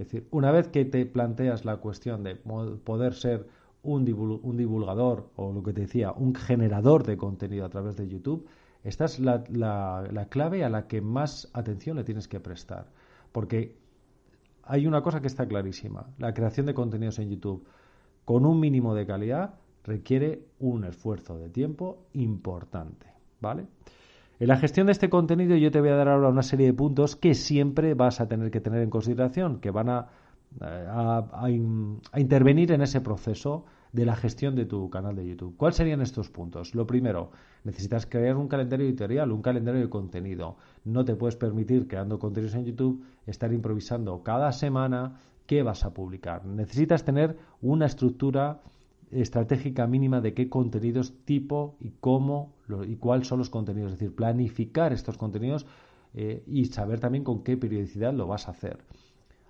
Es 0.00 0.06
decir, 0.06 0.26
una 0.30 0.50
vez 0.50 0.68
que 0.68 0.86
te 0.86 1.04
planteas 1.04 1.66
la 1.66 1.76
cuestión 1.76 2.22
de 2.24 2.34
poder 2.34 3.12
ser 3.12 3.46
un, 3.82 4.06
divulgador 4.06 5.28
o 5.36 5.52
lo 5.52 5.62
que 5.62 5.74
te 5.74 5.82
decía, 5.82 6.10
un 6.12 6.34
generador 6.34 7.04
de 7.04 7.18
contenido 7.18 7.66
a 7.66 7.68
través 7.68 7.96
de 7.96 8.08
YouTube, 8.08 8.46
esta 8.82 9.04
es 9.04 9.20
la, 9.20 9.44
la 9.50 10.26
clave 10.30 10.64
a 10.64 10.70
la 10.70 10.86
que 10.86 11.02
más 11.02 11.50
atención 11.52 11.98
le 11.98 12.04
tienes 12.04 12.28
que 12.28 12.40
prestar. 12.40 12.86
Porque 13.30 13.76
hay 14.62 14.86
una 14.86 15.02
cosa 15.02 15.20
que 15.20 15.26
está 15.26 15.46
clarísima, 15.46 16.06
la 16.16 16.32
creación 16.32 16.64
de 16.64 16.72
contenidos 16.72 17.18
en 17.18 17.28
YouTube 17.28 17.66
con 18.24 18.46
un 18.46 18.58
mínimo 18.58 18.94
de 18.94 19.06
calidad 19.06 19.56
requiere 19.84 20.46
un 20.60 20.84
esfuerzo 20.84 21.36
de 21.36 21.50
tiempo 21.50 22.06
importante, 22.14 23.06
¿vale? 23.38 23.66
En 24.40 24.48
la 24.48 24.56
gestión 24.56 24.86
de 24.86 24.92
este 24.92 25.10
contenido 25.10 25.54
yo 25.54 25.70
te 25.70 25.80
voy 25.80 25.90
a 25.90 25.96
dar 25.96 26.08
ahora 26.08 26.30
una 26.30 26.42
serie 26.42 26.64
de 26.64 26.72
puntos 26.72 27.14
que 27.14 27.34
siempre 27.34 27.92
vas 27.92 28.22
a 28.22 28.26
tener 28.26 28.50
que 28.50 28.62
tener 28.62 28.80
en 28.80 28.88
consideración, 28.88 29.60
que 29.60 29.70
van 29.70 29.90
a, 29.90 30.08
a, 30.62 31.50
intervenir 32.18 32.72
en 32.72 32.80
ese 32.80 33.02
proceso 33.02 33.66
de 33.92 34.06
la 34.06 34.16
gestión 34.16 34.56
de 34.56 34.64
tu 34.64 34.88
canal 34.88 35.14
de 35.14 35.28
YouTube. 35.28 35.58
¿Cuáles 35.58 35.76
serían 35.76 36.00
estos 36.00 36.30
puntos? 36.30 36.74
Lo 36.74 36.86
primero, 36.86 37.32
necesitas 37.64 38.06
crear 38.06 38.38
un 38.38 38.48
calendario 38.48 38.86
editorial, 38.86 39.30
un 39.30 39.42
calendario 39.42 39.82
de 39.82 39.90
contenido. 39.90 40.56
No 40.86 41.04
te 41.04 41.16
puedes 41.16 41.36
permitir, 41.36 41.86
creando 41.86 42.18
contenidos 42.18 42.54
en 42.54 42.64
YouTube, 42.64 43.04
estar 43.26 43.52
improvisando 43.52 44.22
cada 44.22 44.52
semana 44.52 45.20
qué 45.44 45.62
vas 45.62 45.84
a 45.84 45.92
publicar. 45.92 46.46
Necesitas 46.46 47.04
tener 47.04 47.36
una 47.60 47.84
estructura 47.84 48.62
estratégica 49.10 49.86
mínima 49.86 50.20
de 50.20 50.34
qué 50.34 50.48
contenidos, 50.48 51.12
tipo 51.24 51.76
y 51.80 51.90
cómo 52.00 52.54
y 52.86 52.96
cuáles 52.96 53.26
son 53.26 53.38
los 53.38 53.50
contenidos. 53.50 53.92
Es 53.92 53.98
decir, 53.98 54.14
planificar 54.14 54.92
estos 54.92 55.16
contenidos 55.16 55.66
eh, 56.14 56.42
y 56.46 56.66
saber 56.66 57.00
también 57.00 57.24
con 57.24 57.42
qué 57.42 57.56
periodicidad 57.56 58.12
lo 58.12 58.26
vas 58.26 58.48
a 58.48 58.52
hacer. 58.52 58.78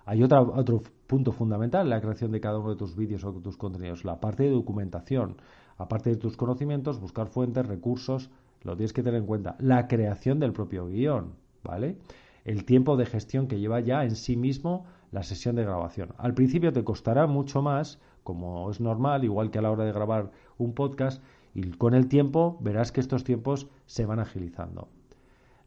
Hay 0.05 0.23
otra, 0.23 0.41
otro 0.41 0.81
punto 1.07 1.31
fundamental 1.31 1.85
en 1.85 1.91
la 1.91 2.01
creación 2.01 2.31
de 2.31 2.41
cada 2.41 2.57
uno 2.57 2.71
de 2.71 2.75
tus 2.75 2.95
vídeos 2.95 3.23
o 3.23 3.31
de 3.31 3.41
tus 3.41 3.57
contenidos, 3.57 4.03
la 4.03 4.19
parte 4.19 4.43
de 4.43 4.49
documentación. 4.49 5.37
Aparte 5.77 6.11
de 6.11 6.15
tus 6.15 6.37
conocimientos, 6.37 6.99
buscar 6.99 7.27
fuentes, 7.27 7.65
recursos, 7.65 8.29
lo 8.63 8.75
tienes 8.75 8.93
que 8.93 9.03
tener 9.03 9.19
en 9.19 9.25
cuenta. 9.25 9.55
La 9.59 9.87
creación 9.87 10.39
del 10.39 10.53
propio 10.53 10.87
guion, 10.87 11.33
¿vale? 11.63 11.97
El 12.45 12.65
tiempo 12.65 12.97
de 12.97 13.05
gestión 13.05 13.47
que 13.47 13.59
lleva 13.59 13.79
ya 13.79 14.03
en 14.03 14.15
sí 14.15 14.35
mismo 14.35 14.85
la 15.11 15.23
sesión 15.23 15.55
de 15.55 15.63
grabación. 15.63 16.09
Al 16.17 16.33
principio 16.33 16.71
te 16.71 16.83
costará 16.83 17.27
mucho 17.27 17.61
más 17.61 17.99
como 18.23 18.69
es 18.69 18.79
normal, 18.79 19.23
igual 19.23 19.51
que 19.51 19.59
a 19.59 19.61
la 19.61 19.71
hora 19.71 19.85
de 19.85 19.91
grabar 19.91 20.31
un 20.57 20.73
podcast, 20.73 21.21
y 21.53 21.69
con 21.71 21.93
el 21.93 22.07
tiempo 22.07 22.57
verás 22.61 22.91
que 22.91 23.01
estos 23.01 23.23
tiempos 23.23 23.67
se 23.85 24.05
van 24.05 24.19
agilizando. 24.19 24.87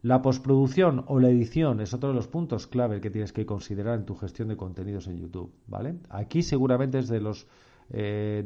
La 0.01 0.21
postproducción 0.21 1.03
o 1.07 1.19
la 1.19 1.29
edición 1.29 1.81
es 1.81 1.93
otro 1.93 2.09
de 2.09 2.15
los 2.15 2.27
puntos 2.27 2.67
clave 2.67 3.01
que 3.01 3.09
tienes 3.09 3.33
que 3.33 3.45
considerar 3.45 3.97
en 3.97 4.05
tu 4.05 4.15
gestión 4.15 4.49
de 4.49 4.57
contenidos 4.57 5.07
en 5.07 5.17
YouTube, 5.17 5.51
¿vale? 5.67 5.95
Aquí 6.09 6.43
seguramente 6.43 6.99
es 6.99 7.07
de 7.07 7.21
los 7.21 7.47
eh, 7.89 8.43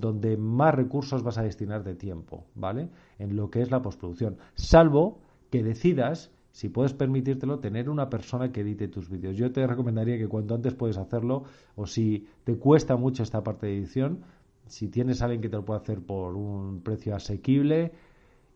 donde 0.00 0.36
más 0.36 0.74
recursos 0.74 1.22
vas 1.22 1.38
a 1.38 1.42
destinar 1.42 1.84
de 1.84 1.94
tiempo, 1.94 2.46
¿vale? 2.54 2.88
En 3.18 3.36
lo 3.36 3.50
que 3.50 3.60
es 3.60 3.70
la 3.70 3.82
postproducción, 3.82 4.38
salvo 4.54 5.20
que 5.50 5.62
decidas 5.62 6.30
si 6.58 6.68
puedes 6.68 6.92
permitírtelo, 6.92 7.60
tener 7.60 7.88
una 7.88 8.10
persona 8.10 8.50
que 8.50 8.62
edite 8.62 8.88
tus 8.88 9.08
vídeos. 9.08 9.36
Yo 9.36 9.52
te 9.52 9.64
recomendaría 9.64 10.18
que 10.18 10.26
cuanto 10.26 10.56
antes 10.56 10.74
puedes 10.74 10.98
hacerlo, 10.98 11.44
o 11.76 11.86
si 11.86 12.26
te 12.42 12.56
cuesta 12.56 12.96
mucho 12.96 13.22
esta 13.22 13.44
parte 13.44 13.68
de 13.68 13.76
edición, 13.76 14.24
si 14.66 14.88
tienes 14.88 15.22
a 15.22 15.26
alguien 15.26 15.40
que 15.40 15.48
te 15.48 15.54
lo 15.54 15.64
pueda 15.64 15.78
hacer 15.78 16.00
por 16.00 16.34
un 16.34 16.80
precio 16.82 17.14
asequible, 17.14 17.92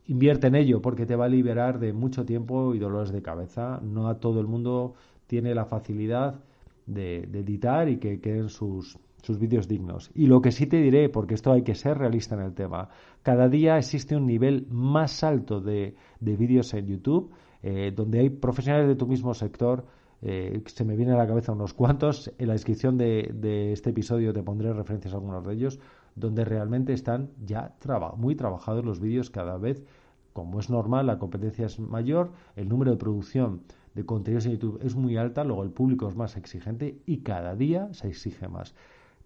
invierte 0.09 0.49
en 0.49 0.57
ello 0.57 0.83
porque 0.83 1.07
te 1.07 1.15
va 1.15 1.27
a 1.27 1.29
liberar 1.29 1.79
de 1.79 1.93
mucho 1.93 2.25
tiempo 2.25 2.75
y 2.75 2.81
dolores 2.81 3.13
de 3.13 3.23
cabeza. 3.23 3.79
No 3.85 4.09
a 4.09 4.19
todo 4.19 4.41
el 4.41 4.49
mundo 4.49 4.95
tiene 5.29 5.55
la 5.55 5.67
facilidad 5.67 6.41
de, 6.87 7.19
editar 7.19 7.89
y 7.89 7.99
que 7.99 8.19
queden 8.19 8.49
sus, 8.49 8.99
sus 9.23 9.39
vídeos 9.39 9.69
dignos. 9.69 10.11
Y 10.13 10.27
lo 10.27 10.41
que 10.41 10.51
sí 10.51 10.67
te 10.67 10.79
diré, 10.79 11.09
porque 11.09 11.35
esto 11.35 11.53
hay 11.53 11.63
que 11.63 11.77
ser 11.77 11.99
realista 11.99 12.35
en 12.35 12.41
el 12.41 12.53
tema, 12.53 12.89
cada 13.23 13.49
día 13.49 13.79
existe 13.79 14.17
un 14.17 14.27
nivel 14.27 14.67
más 14.71 15.23
alto 15.23 15.61
de, 15.61 15.95
de 16.19 16.37
vídeos 16.37 16.75
en 16.75 16.89
YouTube 16.89 17.31
eh, 17.63 17.93
donde 17.95 18.21
hay 18.21 18.31
profesionales 18.31 18.89
de 18.89 18.97
tu 18.97 19.07
mismo 19.07 19.35
sector. 19.35 19.85
Eh, 20.21 20.63
se 20.67 20.85
me 20.85 20.97
viene 20.97 21.13
a 21.13 21.17
la 21.17 21.27
cabeza 21.27 21.53
unos 21.53 21.75
cuantos. 21.75 22.33
En 22.39 22.49
la 22.49 22.55
descripción 22.55 22.99
de, 22.99 23.73
este 23.73 23.91
episodio 23.91 24.33
te 24.33 24.43
pondré 24.43 24.73
referencias 24.73 25.15
a 25.15 25.17
algunos 25.17 25.45
de 25.45 25.55
ellos, 25.55 25.81
donde 26.15 26.45
realmente 26.45 26.93
están 26.93 27.31
ya 27.45 27.75
muy 28.17 28.35
trabajados 28.37 28.85
los 28.85 29.01
vídeos 29.01 29.31
cada 29.31 29.59
vez. 29.59 29.85
Como 30.33 30.61
es 30.61 30.71
normal, 30.71 31.07
la 31.07 31.19
competencia 31.19 31.67
es 31.67 31.79
mayor, 31.79 32.33
el 32.57 32.69
número 32.69 32.93
de 32.93 32.97
producción 32.97 33.63
de 33.95 34.07
contenidos 34.07 34.47
en 34.47 34.53
YouTube 34.53 34.81
es 34.83 34.95
muy 34.95 35.17
alta, 35.19 35.45
luego 35.45 35.63
el 35.63 35.71
público 35.71 36.09
es 36.09 36.17
más 36.17 36.37
exigente 36.39 36.99
y 37.05 37.19
cada 37.19 37.55
día 37.55 37.93
se 37.93 38.09
exige 38.09 38.49
más. 38.49 38.75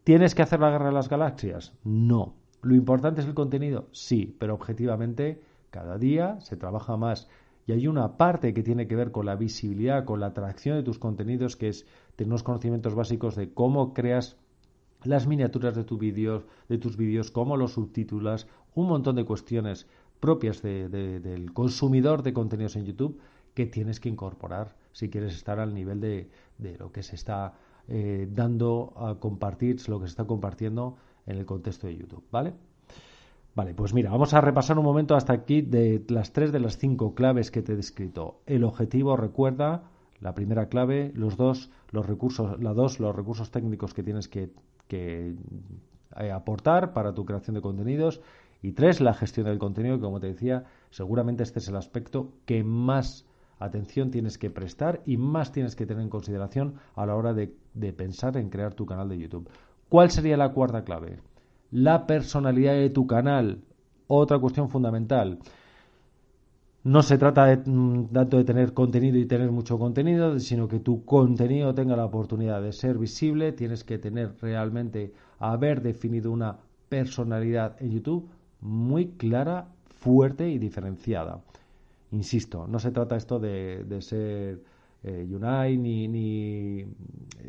¿Tienes 0.02 0.34
que 0.34 0.42
hacer 0.42 0.60
la 0.60 0.70
guerra 0.70 0.86
de 0.86 0.92
las 0.92 1.08
galaxias? 1.08 1.74
No. 1.84 2.34
¿Lo 2.62 2.74
importante 2.74 3.20
es 3.20 3.26
el 3.26 3.34
contenido? 3.34 3.86
Sí, 3.92 4.34
pero 4.38 4.54
objetivamente 4.54 5.40
cada 5.70 5.98
día 5.98 6.40
se 6.40 6.56
trabaja 6.56 6.96
más 6.96 7.28
y 7.66 7.72
hay 7.72 7.88
una 7.88 8.16
parte 8.16 8.54
que 8.54 8.62
tiene 8.62 8.86
que 8.86 8.96
ver 8.96 9.10
con 9.10 9.26
la 9.26 9.34
visibilidad, 9.34 10.04
con 10.04 10.20
la 10.20 10.26
atracción 10.26 10.76
de 10.76 10.84
tus 10.84 10.98
contenidos, 10.98 11.56
que 11.56 11.68
es 11.68 11.86
tener 12.14 12.28
unos 12.28 12.44
conocimientos 12.44 12.94
básicos 12.94 13.34
de 13.34 13.52
cómo 13.52 13.92
creas 13.92 14.36
las 15.02 15.26
miniaturas 15.26 15.74
de, 15.74 15.84
tu 15.84 15.98
de 15.98 16.78
tus 16.78 16.96
vídeos, 16.96 17.30
cómo 17.30 17.56
los 17.56 17.72
subtítulas, 17.72 18.46
un 18.74 18.88
montón 18.88 19.16
de 19.16 19.24
cuestiones 19.24 19.86
propias 20.20 20.62
del 20.62 21.52
consumidor 21.52 22.22
de 22.22 22.32
contenidos 22.32 22.76
en 22.76 22.86
YouTube 22.86 23.20
que 23.54 23.66
tienes 23.66 24.00
que 24.00 24.08
incorporar 24.08 24.76
si 24.92 25.10
quieres 25.10 25.34
estar 25.34 25.60
al 25.60 25.74
nivel 25.74 26.00
de, 26.00 26.30
lo 26.78 26.92
que 26.92 27.02
se 27.02 27.16
está 27.16 27.54
eh, 27.88 28.28
dando 28.30 28.94
a 28.96 29.18
compartir, 29.18 29.76
lo 29.88 30.00
que 30.00 30.06
se 30.06 30.10
está 30.10 30.24
compartiendo 30.24 30.96
en 31.26 31.36
el 31.36 31.46
contexto 31.46 31.86
de 31.86 31.96
YouTube, 31.96 32.24
¿vale? 32.30 32.54
Vale, 33.56 33.72
pues 33.72 33.94
mira, 33.94 34.10
vamos 34.10 34.34
a 34.34 34.42
repasar 34.42 34.78
un 34.78 34.84
momento 34.84 35.16
hasta 35.16 35.32
aquí 35.32 35.62
de 35.62 36.04
las 36.08 36.34
tres 36.34 36.52
de 36.52 36.60
las 36.60 36.76
cinco 36.76 37.14
claves 37.14 37.50
que 37.50 37.62
te 37.62 37.72
he 37.72 37.76
descrito. 37.76 38.42
El 38.44 38.64
objetivo, 38.64 39.16
recuerda, 39.16 39.84
la 40.20 40.34
primera 40.34 40.68
clave, 40.68 41.10
los 41.14 41.38
dos, 41.38 41.70
los 41.90 42.04
recursos, 42.04 42.60
la 42.60 42.74
dos, 42.74 43.00
los 43.00 43.16
recursos 43.16 43.50
técnicos 43.50 43.94
que 43.94 44.02
tienes 44.02 44.28
que, 44.28 44.50
que 44.88 45.36
eh, 46.18 46.30
aportar 46.30 46.92
para 46.92 47.14
tu 47.14 47.24
creación 47.24 47.54
de 47.54 47.62
contenidos. 47.62 48.20
Y 48.60 48.72
tres, 48.72 49.00
la 49.00 49.14
gestión 49.14 49.46
del 49.46 49.58
contenido, 49.58 49.96
que 49.96 50.02
como 50.02 50.20
te 50.20 50.26
decía, 50.26 50.64
seguramente 50.90 51.42
este 51.42 51.60
es 51.60 51.68
el 51.68 51.76
aspecto 51.76 52.34
que 52.44 52.62
más 52.62 53.24
atención 53.58 54.10
tienes 54.10 54.36
que 54.36 54.50
prestar 54.50 55.00
y 55.06 55.16
más 55.16 55.52
tienes 55.52 55.76
que 55.76 55.86
tener 55.86 56.02
en 56.02 56.10
consideración 56.10 56.74
a 56.94 57.06
la 57.06 57.14
hora 57.14 57.32
de 57.32 57.92
pensar 57.94 58.36
en 58.36 58.50
crear 58.50 58.74
tu 58.74 58.84
canal 58.84 59.08
de 59.08 59.18
YouTube. 59.18 59.48
¿Cuál 59.88 60.10
sería 60.10 60.36
la 60.36 60.52
cuarta 60.52 60.84
clave? 60.84 61.20
La 61.76 62.06
personalidad 62.06 62.72
de 62.72 62.88
tu 62.88 63.06
canal. 63.06 63.58
Otra 64.06 64.38
cuestión 64.38 64.70
fundamental. 64.70 65.38
No 66.84 67.02
se 67.02 67.18
trata 67.18 67.54
mm, 67.66 68.06
tanto 68.14 68.38
de 68.38 68.44
tener 68.44 68.72
contenido 68.72 69.18
y 69.18 69.26
tener 69.26 69.50
mucho 69.50 69.78
contenido, 69.78 70.40
sino 70.40 70.68
que 70.68 70.80
tu 70.80 71.04
contenido 71.04 71.74
tenga 71.74 71.94
la 71.94 72.06
oportunidad 72.06 72.62
de 72.62 72.72
ser 72.72 72.96
visible. 72.96 73.52
Tienes 73.52 73.84
que 73.84 73.98
tener 73.98 74.32
realmente 74.40 75.12
haber 75.38 75.82
definido 75.82 76.32
una 76.32 76.56
personalidad 76.88 77.76
en 77.82 77.90
YouTube 77.90 78.26
muy 78.62 79.08
clara, 79.08 79.66
fuerte 80.00 80.48
y 80.48 80.58
diferenciada. 80.58 81.42
Insisto, 82.10 82.66
no 82.66 82.78
se 82.78 82.90
trata 82.90 83.16
esto 83.16 83.38
de, 83.38 83.84
de 83.84 84.00
ser 84.00 84.62
eh, 85.06 85.76
ni, 85.78 86.08
ni, 86.08 86.84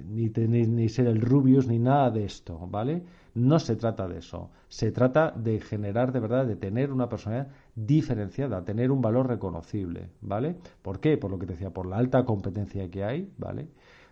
ni, 0.06 0.30
ni, 0.30 0.90
ser 0.90 1.08
el 1.08 1.22
Rubius, 1.22 1.68
ni 1.68 1.80
nada 1.80 2.12
de 2.12 2.24
esto, 2.24 2.68
¿vale? 2.70 3.04
No 3.34 3.58
se 3.58 3.76
trata 3.76 4.08
de 4.08 4.20
eso. 4.20 4.52
Se 4.68 4.92
trata 4.92 5.32
de 5.32 5.60
generar, 5.60 6.12
de 6.12 6.20
verdad, 6.20 6.46
de 6.46 6.56
tener 6.56 6.92
una 6.92 7.10
personalidad 7.10 7.52
diferenciada, 7.76 8.64
tener 8.64 8.92
un 8.92 9.02
valor 9.02 9.28
reconocible, 9.28 10.12
¿vale? 10.22 10.56
¿Por 10.84 11.00
qué? 11.00 11.18
Por 11.18 11.32
lo 11.32 11.40
que 11.40 11.48
te 11.48 11.54
decía, 11.54 11.72
por 11.72 11.88
la 11.88 11.98
alta 11.98 12.26
competencia 12.26 12.90
que 12.92 13.04
hay, 13.04 13.34
¿vale? 13.40 13.70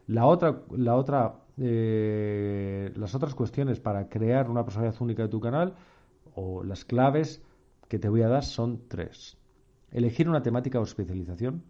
La 0.08 0.25
otra, 0.25 0.64
la 0.75 0.96
otra, 0.96 1.36
eh, 1.58 2.92
las 2.96 3.14
otras 3.14 3.36
cuestiones 3.36 3.80
para 3.80 4.10
crear 4.10 4.50
una 4.50 4.64
personalidad 4.64 5.00
única 5.02 5.24
de 5.24 5.30
tu 5.30 5.40
canal 5.40 5.75
o 6.34 6.64
las 6.64 6.84
claves 6.84 7.44
que 7.88 8.00
te 8.00 8.10
voy 8.10 8.24
a 8.24 8.28
dar 8.28 8.44
son 8.44 8.88
tres. 8.88 9.38
Elegir 9.92 10.28
una 10.30 10.42
temática 10.42 10.80
o 10.80 10.84
especialización, 10.84 11.64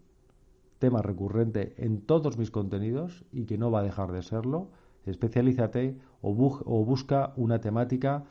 tema 0.79 1.01
recurrente 1.01 1.73
en 1.77 2.01
todos 2.01 2.37
mis 2.37 2.51
contenidos 2.51 3.25
y 3.31 3.45
que 3.45 3.57
no 3.57 3.71
va 3.71 3.79
a 3.79 3.83
dejar 3.83 4.11
de 4.11 4.21
serlo 4.21 4.69
especialízate 5.05 5.97
o, 6.21 6.31
o 6.31 6.85
busca 6.85 7.33
una 7.35 7.59
temática 7.59 8.25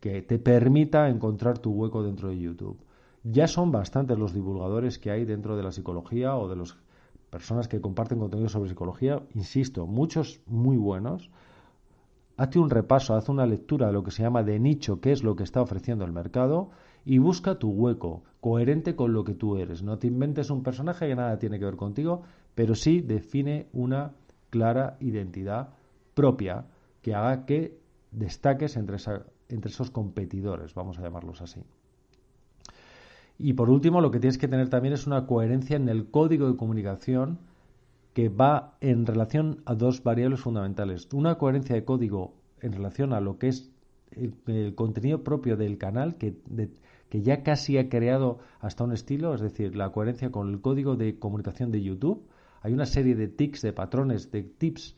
que 0.00 0.22
te 0.22 0.38
permita 0.38 1.08
encontrar 1.08 1.58
tu 1.58 1.72
hueco 1.72 2.02
dentro 2.02 2.28
de 2.28 2.38
YouTube. 2.38 2.78
Ya 3.24 3.46
son 3.46 3.70
bastantes 3.70 4.18
los 4.18 4.34
divulgadores 4.34 4.98
que 4.98 5.10
hay 5.10 5.24
dentro 5.24 5.56
de 5.56 5.62
la 5.62 5.72
psicología 5.72 6.36
o 6.36 6.48
de 6.48 6.56
las 6.56 6.76
personas 7.30 7.68
que 7.68 7.80
comparten 7.80 8.18
contenido 8.18 8.48
sobre 8.48 8.68
psicología, 8.68 9.22
insisto, 9.34 9.86
muchos 9.86 10.40
muy 10.46 10.76
buenos. 10.76 11.30
Hazte 12.36 12.58
un 12.58 12.70
repaso, 12.70 13.14
haz 13.14 13.28
una 13.28 13.46
lectura 13.46 13.86
de 13.86 13.92
lo 13.92 14.02
que 14.02 14.10
se 14.10 14.22
llama 14.22 14.42
de 14.42 14.58
nicho, 14.58 15.00
qué 15.00 15.12
es 15.12 15.22
lo 15.22 15.36
que 15.36 15.44
está 15.44 15.62
ofreciendo 15.62 16.04
el 16.04 16.12
mercado 16.12 16.70
y 17.04 17.18
busca 17.18 17.58
tu 17.58 17.70
hueco, 17.70 18.22
coherente 18.42 18.96
con 18.96 19.12
lo 19.12 19.22
que 19.22 19.34
tú 19.34 19.56
eres. 19.56 19.84
No 19.84 20.00
te 20.00 20.08
inventes 20.08 20.50
un 20.50 20.64
personaje 20.64 21.06
que 21.06 21.14
nada 21.14 21.38
tiene 21.38 21.60
que 21.60 21.64
ver 21.64 21.76
contigo, 21.76 22.22
pero 22.56 22.74
sí 22.74 23.00
define 23.00 23.68
una 23.72 24.14
clara 24.50 24.96
identidad 24.98 25.68
propia 26.12 26.66
que 27.02 27.14
haga 27.14 27.46
que 27.46 27.78
destaques 28.10 28.76
entre, 28.76 28.96
entre 29.48 29.70
esos 29.70 29.92
competidores, 29.92 30.74
vamos 30.74 30.98
a 30.98 31.02
llamarlos 31.02 31.40
así. 31.40 31.60
Y 33.38 33.52
por 33.52 33.70
último, 33.70 34.00
lo 34.00 34.10
que 34.10 34.18
tienes 34.18 34.38
que 34.38 34.48
tener 34.48 34.68
también 34.68 34.94
es 34.94 35.06
una 35.06 35.24
coherencia 35.24 35.76
en 35.76 35.88
el 35.88 36.10
código 36.10 36.50
de 36.50 36.56
comunicación 36.56 37.38
que 38.12 38.28
va 38.28 38.76
en 38.80 39.06
relación 39.06 39.62
a 39.66 39.76
dos 39.76 40.02
variables 40.02 40.40
fundamentales. 40.40 41.08
Una 41.12 41.38
coherencia 41.38 41.76
de 41.76 41.84
código 41.84 42.34
en 42.60 42.72
relación 42.72 43.12
a 43.12 43.20
lo 43.20 43.38
que 43.38 43.46
es 43.48 43.70
el, 44.10 44.74
contenido 44.74 45.22
propio 45.22 45.56
del 45.56 45.78
canal, 45.78 46.16
que, 46.16 46.36
que 47.12 47.20
ya 47.20 47.42
casi 47.42 47.76
ha 47.76 47.90
creado 47.90 48.38
hasta 48.58 48.84
un 48.84 48.92
estilo, 48.94 49.34
es 49.34 49.42
decir, 49.42 49.76
la 49.76 49.92
coherencia 49.92 50.30
con 50.30 50.48
el 50.48 50.62
código 50.62 50.96
de 50.96 51.18
comunicación 51.18 51.70
de 51.70 51.82
YouTube. 51.82 52.26
Hay 52.62 52.72
una 52.72 52.86
serie 52.86 53.14
de 53.14 53.28
tics, 53.28 53.60
de 53.60 53.74
patrones, 53.74 54.30
de 54.30 54.44
tips 54.44 54.96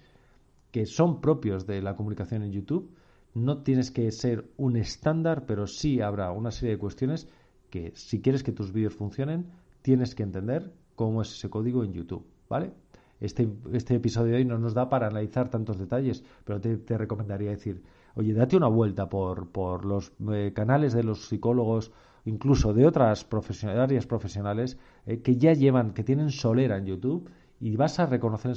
que 0.71 0.87
son 0.87 1.21
propios 1.21 1.66
de 1.66 1.83
la 1.83 1.97
comunicación 1.97 2.44
en 2.44 2.52
YouTube. 2.52 2.94
No 3.35 3.64
tienes 3.64 3.90
que 3.90 4.12
ser 4.12 4.49
un 4.56 4.76
estándar, 4.76 5.44
pero 5.44 5.66
sí 5.66 6.00
habrá 6.00 6.30
una 6.30 6.52
serie 6.52 6.76
de 6.76 6.78
cuestiones 6.78 7.26
que 7.68 7.90
si 7.97 8.23
quieres 8.23 8.44
que 8.44 8.52
tus 8.52 8.73
vídeos 8.73 8.94
funcionen, 8.94 9.50
tienes 9.83 10.14
que 10.14 10.23
entender 10.23 10.73
cómo 10.94 11.21
es 11.21 11.33
ese 11.33 11.50
código 11.50 11.83
en 11.83 11.94
YouTube, 11.94 12.25
¿vale? 12.49 12.71
Este, 13.18 13.49
este 13.73 13.97
episodio 13.97 14.35
de 14.35 14.38
hoy 14.38 14.44
no 14.44 14.56
nos 14.61 14.73
da 14.75 14.88
para 14.88 15.09
analizar 15.09 15.49
tantos 15.49 15.80
detalles, 15.80 16.23
pero 16.44 16.61
te, 16.61 16.97
recomendaría 16.97 17.50
decir, 17.50 17.83
oye, 18.14 18.35
date 18.35 18.56
una 18.56 18.68
vuelta 18.68 19.09
por, 19.09 19.49
por 19.50 19.85
los 19.85 20.12
eh, 20.33 20.52
canales 20.54 20.92
de 20.92 21.04
los 21.04 21.28
psicólogos, 21.28 21.92
incluso 22.25 22.73
de 22.73 22.87
otras 22.87 23.26
áreas 23.64 24.06
profesionales, 24.06 24.78
eh, 25.06 25.21
que 25.21 25.37
ya 25.37 25.52
llevan, 25.52 25.92
que 25.92 26.04
tienen 26.04 26.30
solera 26.30 26.78
en 26.78 26.87
YouTube 26.87 27.28
y 27.61 27.76
vas 27.76 27.99
a 27.99 28.06
reconocer 28.06 28.52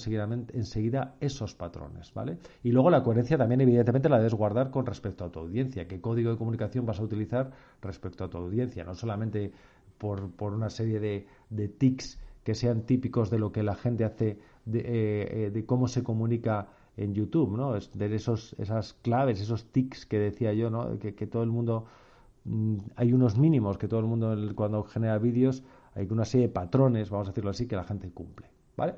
enseguida, 0.53 1.15
esos 1.19 1.53
patrones, 1.53 2.13
¿vale? 2.13 2.39
Y 2.63 2.71
luego 2.71 2.89
la 2.89 3.03
coherencia 3.03 3.37
también 3.37 3.61
evidentemente 3.61 4.09
la 4.09 4.17
debes 4.17 4.33
guardar 4.33 4.71
con 4.71 4.85
respecto 4.85 5.23
a 5.23 5.31
tu 5.31 5.39
audiencia, 5.39 5.87
qué 5.87 6.01
código 6.01 6.31
de 6.31 6.37
comunicación 6.37 6.85
vas 6.85 6.99
a 6.99 7.03
utilizar 7.03 7.51
respecto 7.81 8.23
a 8.23 8.29
tu 8.29 8.37
audiencia, 8.37 8.83
no 8.83 8.95
solamente 8.95 9.51
por, 9.97 10.31
por 10.31 10.53
una 10.53 10.69
serie 10.69 10.99
de, 10.99 11.27
de 11.49 11.67
tics 11.69 12.19
que 12.43 12.55
sean 12.55 12.81
típicos 12.81 13.29
de 13.29 13.39
lo 13.39 13.51
que 13.51 13.63
la 13.63 13.75
gente 13.75 14.03
hace, 14.03 14.39
de, 14.65 14.81
eh, 14.85 15.51
de 15.51 15.65
cómo 15.65 15.87
se 15.87 16.03
comunica 16.03 16.67
en 16.97 17.13
YouTube, 17.13 17.55
¿no? 17.55 17.73
De 17.73 18.15
esos, 18.15 18.53
esas 18.57 18.93
claves, 18.93 19.39
esos 19.39 19.71
tics 19.71 20.05
que 20.05 20.17
decía 20.17 20.53
yo, 20.53 20.69
¿no? 20.69 20.97
Que, 20.99 21.13
que 21.13 21.27
todo 21.27 21.43
el 21.43 21.49
mundo, 21.49 21.85
mm, 22.43 22.77
hay 22.95 23.13
unos 23.13 23.37
mínimos 23.37 23.77
que 23.77 23.87
todo 23.87 23.99
el 23.99 24.07
mundo 24.07 24.35
cuando 24.55 24.83
genera 24.83 25.17
vídeos 25.19 25.63
Hay 25.93 26.07
una 26.11 26.25
serie 26.25 26.47
de 26.47 26.53
patrones, 26.53 27.09
vamos 27.09 27.27
a 27.27 27.31
decirlo 27.31 27.51
así, 27.51 27.67
que 27.67 27.75
la 27.75 27.83
gente 27.83 28.09
cumple. 28.09 28.47
¿Vale? 28.75 28.95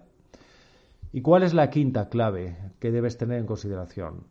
¿Y 1.12 1.22
cuál 1.22 1.44
es 1.44 1.53
la 1.53 1.70
quinta 1.70 2.10
clave 2.10 2.58
que 2.79 2.91
debes 2.91 3.18
tener 3.18 3.39
en 3.39 3.46
consideración? 3.46 4.24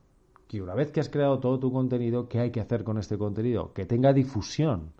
Que 0.46 0.62
una 0.62 0.74
vez 0.74 0.90
que 0.90 1.00
has 1.00 1.08
creado 1.08 1.38
todo 1.40 1.58
tu 1.58 1.70
contenido, 1.72 2.28
¿qué 2.28 2.40
hay 2.40 2.50
que 2.50 2.60
hacer 2.60 2.84
con 2.84 2.98
este 2.98 3.18
contenido? 3.18 3.72
Que 3.74 3.84
tenga 3.84 4.12
difusión, 4.12 4.92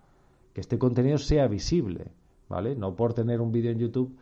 que 0.53 0.61
este 0.61 0.77
contenido 0.77 1.17
sea 1.17 1.47
visible, 1.47 2.11
¿vale? 2.49 2.75
No 2.75 2.95
por 2.95 3.13
tener 3.13 3.41
un 3.41 3.51
vídeo 3.51 3.71
en 3.71 3.79
YouTube 3.79 4.15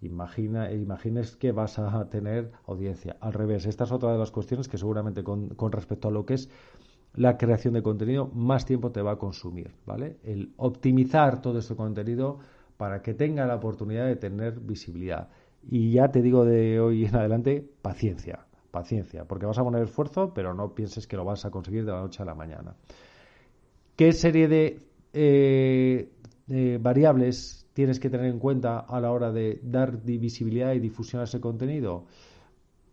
imagina, 0.00 0.72
imagines 0.72 1.36
que 1.36 1.52
vas 1.52 1.78
a 1.78 2.08
tener 2.08 2.52
audiencia. 2.66 3.16
Al 3.20 3.32
revés, 3.32 3.66
esta 3.66 3.84
es 3.84 3.92
otra 3.92 4.12
de 4.12 4.18
las 4.18 4.30
cuestiones 4.30 4.68
que 4.68 4.78
seguramente 4.78 5.22
con, 5.22 5.50
con, 5.50 5.72
respecto 5.72 6.08
a 6.08 6.10
lo 6.10 6.24
que 6.24 6.34
es 6.34 6.50
la 7.14 7.36
creación 7.36 7.74
de 7.74 7.82
contenido, 7.82 8.30
más 8.34 8.64
tiempo 8.64 8.92
te 8.92 9.02
va 9.02 9.12
a 9.12 9.16
consumir, 9.16 9.72
¿vale? 9.86 10.18
El 10.22 10.52
optimizar 10.56 11.40
todo 11.40 11.58
este 11.58 11.74
contenido 11.74 12.38
para 12.76 13.02
que 13.02 13.14
tenga 13.14 13.46
la 13.46 13.56
oportunidad 13.56 14.06
de 14.06 14.16
tener 14.16 14.60
visibilidad. 14.60 15.28
Y 15.62 15.92
ya 15.92 16.08
te 16.10 16.22
digo 16.22 16.44
de 16.44 16.80
hoy 16.80 17.04
en 17.04 17.16
adelante, 17.16 17.68
paciencia, 17.82 18.46
paciencia, 18.70 19.24
porque 19.24 19.46
vas 19.46 19.58
a 19.58 19.64
poner 19.64 19.82
esfuerzo, 19.82 20.32
pero 20.32 20.54
no 20.54 20.74
pienses 20.74 21.06
que 21.06 21.16
lo 21.16 21.24
vas 21.24 21.44
a 21.44 21.50
conseguir 21.50 21.84
de 21.84 21.92
la 21.92 22.00
noche 22.00 22.22
a 22.22 22.26
la 22.26 22.34
mañana. 22.34 22.76
¿Qué 23.96 24.12
serie 24.12 24.46
de 24.46 24.78
eh, 25.12 26.08
variables 26.80 27.66
tienes 27.78 28.00
que 28.00 28.10
tener 28.10 28.26
en 28.26 28.40
cuenta 28.40 28.80
a 28.80 29.00
la 29.00 29.12
hora 29.12 29.30
de 29.30 29.60
dar 29.62 30.02
visibilidad 30.02 30.72
y 30.72 30.80
difusión 30.80 31.20
a 31.20 31.26
ese 31.26 31.40
contenido? 31.40 32.06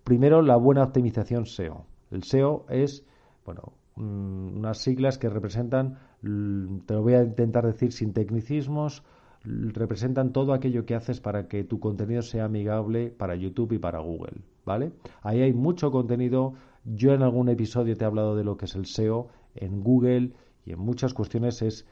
Primero, 0.04 0.44
la 0.44 0.58
buena 0.58 0.84
optimización 0.84 1.48
SEO. 1.48 1.88
El 2.12 2.22
SEO 2.22 2.68
es, 2.70 3.04
bueno, 3.48 3.74
mm, 3.96 4.58
unas 4.58 4.78
siglas 4.78 5.18
que 5.18 5.28
representan, 5.28 5.98
te 6.22 6.94
lo 6.94 7.02
voy 7.02 7.16
a 7.16 7.24
intentar 7.24 7.66
decir 7.66 7.94
sin 7.94 8.14
tecnicismos, 8.14 9.02
representan 9.44 10.32
todo 10.32 10.54
aquello 10.54 10.86
que 10.86 10.94
haces 10.94 11.20
para 11.20 11.48
que 11.48 11.64
tu 11.64 11.80
contenido 11.80 12.22
sea 12.22 12.46
amigable 12.46 13.10
para 13.10 13.34
YouTube 13.34 13.72
y 13.72 13.80
para 13.80 14.02
Google, 14.02 14.44
¿vale? 14.66 14.92
Ahí 15.24 15.42
hay 15.42 15.54
mucho 15.54 15.90
contenido. 15.90 16.54
Yo 16.84 17.12
en 17.16 17.24
algún 17.24 17.50
episodio 17.50 17.98
te 17.98 18.04
he 18.04 18.08
hablado 18.08 18.36
de 18.36 18.44
lo 18.44 18.56
que 18.56 18.66
es 18.66 18.76
el 18.76 18.86
SEO 18.86 19.30
en 19.56 19.82
Google 19.82 20.34
y 20.64 20.74
en 20.74 20.80
muchas 20.80 21.16
cuestiones 21.16 21.64
es 21.64 21.88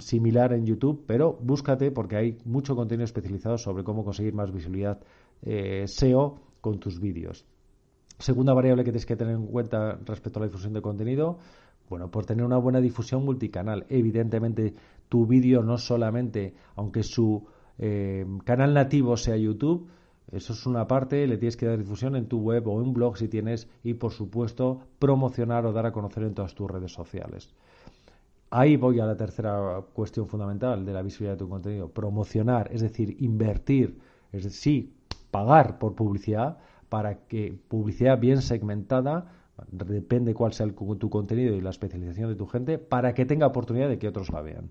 similar 0.00 0.52
en 0.52 0.66
YouTube, 0.66 1.04
pero 1.06 1.38
búscate 1.40 1.90
porque 1.90 2.16
hay 2.16 2.38
mucho 2.44 2.76
contenido 2.76 3.04
especializado 3.04 3.58
sobre 3.58 3.84
cómo 3.84 4.04
conseguir 4.04 4.34
más 4.34 4.52
visibilidad 4.52 5.00
eh, 5.42 5.84
SEO 5.86 6.40
con 6.60 6.78
tus 6.78 7.00
vídeos. 7.00 7.46
Segunda 8.18 8.52
variable 8.52 8.84
que 8.84 8.90
tienes 8.90 9.06
que 9.06 9.16
tener 9.16 9.34
en 9.34 9.46
cuenta 9.46 9.98
respecto 10.04 10.38
a 10.38 10.42
la 10.42 10.46
difusión 10.48 10.72
de 10.72 10.82
contenido, 10.82 11.38
bueno, 11.88 12.10
por 12.10 12.26
tener 12.26 12.44
una 12.44 12.58
buena 12.58 12.80
difusión 12.80 13.24
multicanal. 13.24 13.86
Evidentemente, 13.88 14.74
tu 15.08 15.26
vídeo 15.26 15.62
no 15.62 15.78
solamente, 15.78 16.54
aunque 16.76 17.02
su 17.02 17.46
eh, 17.78 18.26
canal 18.44 18.74
nativo 18.74 19.16
sea 19.16 19.36
YouTube, 19.36 19.88
eso 20.30 20.52
es 20.52 20.66
una 20.66 20.86
parte, 20.86 21.26
le 21.26 21.38
tienes 21.38 21.56
que 21.56 21.66
dar 21.66 21.78
difusión 21.78 22.14
en 22.16 22.26
tu 22.26 22.40
web 22.40 22.66
o 22.68 22.80
en 22.80 22.88
un 22.88 22.92
blog 22.92 23.16
si 23.16 23.28
tienes 23.28 23.68
y, 23.82 23.94
por 23.94 24.12
supuesto, 24.12 24.80
promocionar 24.98 25.64
o 25.64 25.72
dar 25.72 25.86
a 25.86 25.92
conocer 25.92 26.24
en 26.24 26.34
todas 26.34 26.54
tus 26.54 26.70
redes 26.70 26.92
sociales. 26.92 27.54
Ahí 28.50 28.76
voy 28.76 28.98
a 29.00 29.06
la 29.06 29.16
tercera 29.16 29.82
cuestión 29.92 30.26
fundamental 30.26 30.84
de 30.86 30.92
la 30.92 31.02
visibilidad 31.02 31.34
de 31.34 31.38
tu 31.38 31.48
contenido. 31.48 31.88
Promocionar, 31.88 32.70
es 32.72 32.80
decir, 32.80 33.16
invertir, 33.20 33.98
es 34.32 34.44
decir, 34.44 34.94
pagar 35.30 35.78
por 35.78 35.94
publicidad 35.94 36.58
para 36.88 37.26
que 37.26 37.58
publicidad 37.68 38.18
bien 38.18 38.40
segmentada, 38.40 39.32
depende 39.70 40.32
cuál 40.32 40.54
sea 40.54 40.66
tu 40.66 41.10
contenido 41.10 41.54
y 41.54 41.60
la 41.60 41.70
especialización 41.70 42.30
de 42.30 42.36
tu 42.36 42.46
gente, 42.46 42.78
para 42.78 43.12
que 43.12 43.26
tenga 43.26 43.46
oportunidad 43.46 43.88
de 43.88 43.98
que 43.98 44.08
otros 44.08 44.30
la 44.30 44.40
vean. 44.40 44.70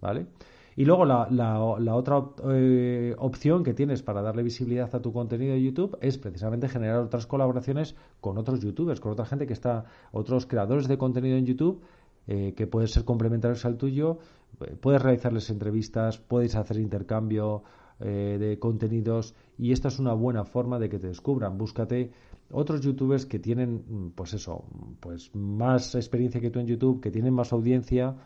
¿Vale? 0.00 0.26
Y 0.74 0.84
luego 0.84 1.04
la, 1.04 1.60
otra 1.60 2.24
eh, 2.50 3.14
opción 3.18 3.62
que 3.62 3.74
tienes 3.74 4.02
para 4.02 4.22
darle 4.22 4.42
visibilidad 4.42 4.92
a 4.94 5.02
tu 5.02 5.12
contenido 5.12 5.52
de 5.52 5.62
YouTube 5.62 5.98
es 6.00 6.16
precisamente 6.18 6.68
generar 6.68 6.96
otras 6.96 7.26
colaboraciones 7.26 7.94
con 8.20 8.38
otros 8.38 8.60
youtubers, 8.60 9.00
con 9.00 9.12
otra 9.12 9.26
gente 9.26 9.46
que 9.46 9.52
está, 9.52 9.84
otros 10.12 10.46
creadores 10.46 10.88
de 10.88 10.96
contenido 10.96 11.36
en 11.36 11.44
YouTube 11.44 11.82
eh, 12.26 12.54
que 12.56 12.66
pueden 12.66 12.88
ser 12.88 13.04
complementarios 13.04 13.64
al 13.64 13.76
tuyo. 13.76 14.18
Eh, 14.60 14.76
puedes 14.80 15.02
realizarles 15.02 15.50
entrevistas, 15.50 16.18
puedes 16.18 16.54
hacer 16.54 16.78
intercambio 16.78 17.64
eh, 18.00 18.36
de 18.38 18.58
contenidos 18.58 19.34
y 19.58 19.72
esta 19.72 19.88
es 19.88 19.98
una 19.98 20.12
buena 20.12 20.44
forma 20.44 20.78
de 20.78 20.88
que 20.88 20.98
te 20.98 21.08
descubran. 21.08 21.58
Búscate 21.58 22.10
otros 22.50 22.80
youtubers 22.80 23.26
que 23.26 23.38
tienen, 23.38 23.84
mm, 23.88 24.10
pues 24.10 24.34
eso, 24.34 24.64
pues 25.00 25.34
más 25.34 25.94
experiencia 25.94 26.40
que 26.40 26.50
tú 26.50 26.60
en 26.60 26.66
YouTube, 26.66 27.00
que 27.00 27.10
tienen 27.10 27.34
más 27.34 27.52
audiencia, 27.52 28.16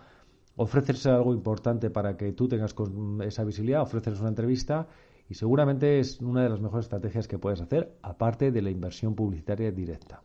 ofrecerse 0.56 1.10
algo 1.10 1.34
importante 1.34 1.90
para 1.90 2.16
que 2.16 2.32
tú 2.32 2.48
tengas 2.48 2.74
esa 3.24 3.44
visibilidad, 3.44 3.82
ofrecerles 3.82 4.20
una 4.20 4.30
entrevista 4.30 4.88
y 5.28 5.34
seguramente 5.34 5.98
es 5.98 6.20
una 6.20 6.42
de 6.42 6.48
las 6.48 6.60
mejores 6.60 6.86
estrategias 6.86 7.28
que 7.28 7.38
puedes 7.38 7.60
hacer, 7.60 7.96
aparte 8.02 8.50
de 8.52 8.62
la 8.62 8.70
inversión 8.70 9.14
publicitaria 9.14 9.70
directa. 9.70 10.22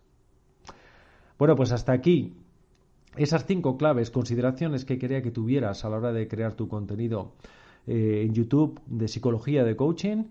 Bueno, 1.37 1.55
pues 1.55 1.71
hasta 1.71 1.91
aquí 1.91 2.35
esas 3.17 3.45
cinco 3.45 3.77
claves, 3.77 4.11
consideraciones 4.11 4.85
que 4.85 4.97
quería 4.97 5.21
que 5.21 5.31
tuvieras 5.31 5.83
a 5.83 5.89
la 5.89 5.97
hora 5.97 6.13
de 6.13 6.27
crear 6.27 6.53
tu 6.53 6.67
contenido 6.67 7.33
eh, 7.87 8.23
en 8.25 8.33
YouTube 8.33 8.79
de 8.85 9.07
psicología 9.07 9.63
de 9.63 9.75
coaching. 9.75 10.25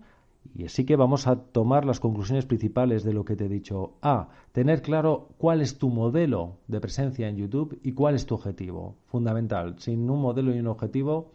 Y 0.55 0.65
así 0.65 0.85
que 0.85 0.95
vamos 0.95 1.27
a 1.27 1.35
tomar 1.35 1.85
las 1.85 1.99
conclusiones 1.99 2.45
principales 2.45 3.03
de 3.03 3.13
lo 3.13 3.23
que 3.23 3.35
te 3.35 3.45
he 3.45 3.49
dicho. 3.49 3.93
A. 4.01 4.29
Tener 4.51 4.81
claro 4.81 5.29
cuál 5.37 5.61
es 5.61 5.77
tu 5.77 5.89
modelo 5.89 6.57
de 6.67 6.81
presencia 6.81 7.29
en 7.29 7.37
YouTube 7.37 7.79
y 7.83 7.91
cuál 7.91 8.15
es 8.15 8.25
tu 8.25 8.33
objetivo. 8.35 8.95
Fundamental. 9.05 9.75
Sin 9.77 10.09
un 10.09 10.19
modelo 10.19 10.53
y 10.53 10.59
un 10.59 10.67
objetivo 10.67 11.33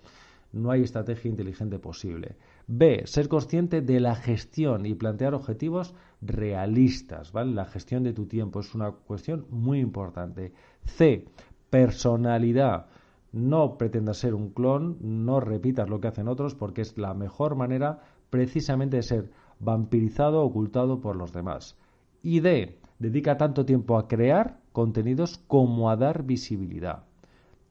no 0.52 0.70
hay 0.70 0.82
estrategia 0.82 1.30
inteligente 1.30 1.78
posible. 1.78 2.37
B. 2.66 3.02
Ser 3.04 3.28
consciente 3.28 3.80
de 3.80 4.00
la 4.00 4.16
gestión 4.16 4.87
y 4.87 4.94
plantear 4.94 5.35
objetivos 5.35 5.94
realistas, 6.20 7.30
¿vale? 7.30 7.52
La 7.52 7.66
gestión 7.66 8.02
de 8.02 8.12
tu 8.12 8.26
tiempo 8.26 8.61
es 8.61 8.74
una 8.74 8.90
cuestión 8.90 9.46
muy 9.50 9.78
importante. 9.78 10.52
C. 10.87 11.27
Personalidad. 11.70 12.87
No 13.33 13.77
pretendas 13.77 14.18
ser 14.18 14.35
un 14.35 14.51
clon, 14.51 14.96
no 15.01 15.40
repitas 15.40 15.88
lo 15.88 16.01
que 16.01 16.09
hacen 16.09 16.29
otros 16.29 16.55
porque 16.55 16.83
es 16.83 16.96
la 16.96 17.14
mejor 17.14 17.55
manera 17.55 18.01
precisamente 18.31 18.96
de 18.96 19.03
ser 19.03 19.31
vampirizado, 19.61 20.42
ocultado 20.42 21.01
por 21.01 21.16
los 21.16 21.33
demás. 21.33 21.77
Y 22.22 22.40
D. 22.40 22.79
Dedica 22.99 23.37
tanto 23.37 23.66
tiempo 23.66 23.99
a 23.99 24.09
crear 24.09 24.59
contenidos 24.72 25.38
como 25.46 25.90
a 25.90 25.96
dar 25.96 26.22
visibilidad 26.22 27.05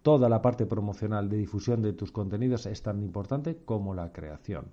toda 0.05 0.29
la 0.29 0.39
parte 0.39 0.67
promocional 0.67 1.29
de 1.29 1.37
difusión 1.37 1.81
de 1.81 1.91
tus 1.91 2.11
contenidos 2.11 2.67
es 2.67 2.83
tan 2.83 3.01
importante 3.01 3.57
como 3.65 3.95
la 3.95 4.13
creación. 4.13 4.65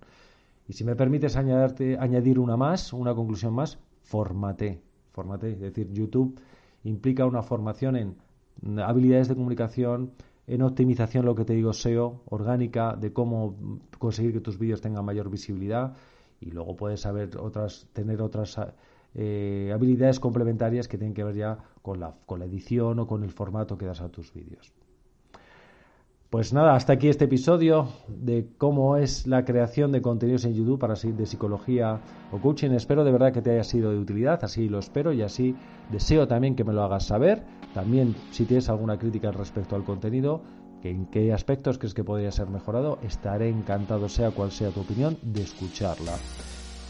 Y 0.69 0.75
si 0.75 0.85
me 0.85 0.95
permites 0.95 1.37
añadir 1.37 2.39
una 2.39 2.59
más, 2.59 2.93
una 2.93 3.15
conclusión 3.15 3.55
más, 3.55 3.79
formate. 4.03 4.83
Formate, 5.13 5.53
es 5.53 5.61
decir, 5.61 5.91
YouTube 5.91 6.39
implica 6.85 7.25
una 7.25 7.41
formación 7.41 7.97
en 7.97 8.17
habilidades 8.85 9.29
de 9.29 9.35
comunicación, 9.35 10.13
en 10.47 10.63
optimización, 10.63 11.25
lo 11.25 11.35
que 11.35 11.45
te 11.45 11.55
digo, 11.55 11.73
SEO, 11.73 12.23
orgánica, 12.27 12.97
de 12.97 13.13
cómo 13.13 13.57
conseguir 13.99 14.33
que 14.33 14.41
tus 14.41 14.59
vídeos 14.59 14.81
tengan 14.81 15.05
mayor 15.05 15.31
visibilidad 15.31 15.95
y 16.41 16.51
luego 16.51 16.77
puedes 16.77 17.01
saber 17.01 17.37
otras, 17.39 17.89
tener 17.93 18.21
otras 18.21 18.59
eh, 19.15 19.71
habilidades 19.73 20.19
complementarias 20.19 20.89
que 20.89 20.99
tienen 20.99 21.15
que 21.15 21.25
ver 21.25 21.37
ya 21.37 21.59
con 21.81 22.01
la, 22.01 22.15
con 22.27 22.41
la 22.41 22.47
edición 22.47 22.99
o 22.99 23.07
con 23.07 23.23
el 23.23 23.31
formato 23.31 23.79
que 23.79 23.87
das 23.87 24.01
a 24.01 24.09
tus 24.09 24.33
vídeos. 24.33 24.73
Pues 26.33 26.55
nada, 26.55 26.75
hasta 26.75 26.95
aquí 26.95 27.09
este 27.09 27.27
episodio 27.27 27.89
de 28.09 28.49
cómo 28.57 28.97
es 28.97 29.27
la 29.27 29.45
creación 29.45 29.93
de 29.93 30.01
contenidos 30.01 30.47
en 30.47 30.55
YouTube 30.55 30.79
para 30.79 30.97
seguir 30.97 31.17
de 31.17 31.27
psicología 31.27 32.01
o 32.33 32.39
coaching. 32.39 32.71
Espero 32.71 33.05
de 33.05 33.13
verdad 33.13 33.35
que 33.35 33.43
te 33.43 33.51
haya 33.51 33.65
sido 33.65 33.91
de 33.91 33.99
utilidad, 33.99 34.43
así 34.43 34.71
lo 34.71 34.79
espero 34.79 35.13
y 35.13 35.21
así 35.21 35.55
deseo 35.91 36.27
también 36.27 36.57
que 36.57 36.65
me 36.65 36.73
lo 36.73 36.85
hagas 36.85 37.05
saber. 37.05 37.45
También 37.75 38.17
si 38.31 38.47
tienes 38.47 38.71
alguna 38.71 38.99
crítica 38.99 39.31
respecto 39.31 39.77
al 39.77 39.85
contenido, 39.85 40.41
que 40.81 40.89
en 40.89 41.05
qué 41.05 41.35
aspectos 41.35 41.77
crees 41.77 41.93
que 41.93 42.03
podría 42.03 42.33
ser 42.33 42.49
mejorado, 42.49 42.99
estaré 43.03 43.51
encantado, 43.51 44.09
sea 44.09 44.31
cual 44.31 44.53
sea 44.53 44.71
tu 44.71 44.81
opinión, 44.81 45.19
de 45.21 45.43
escucharla. 45.43 46.15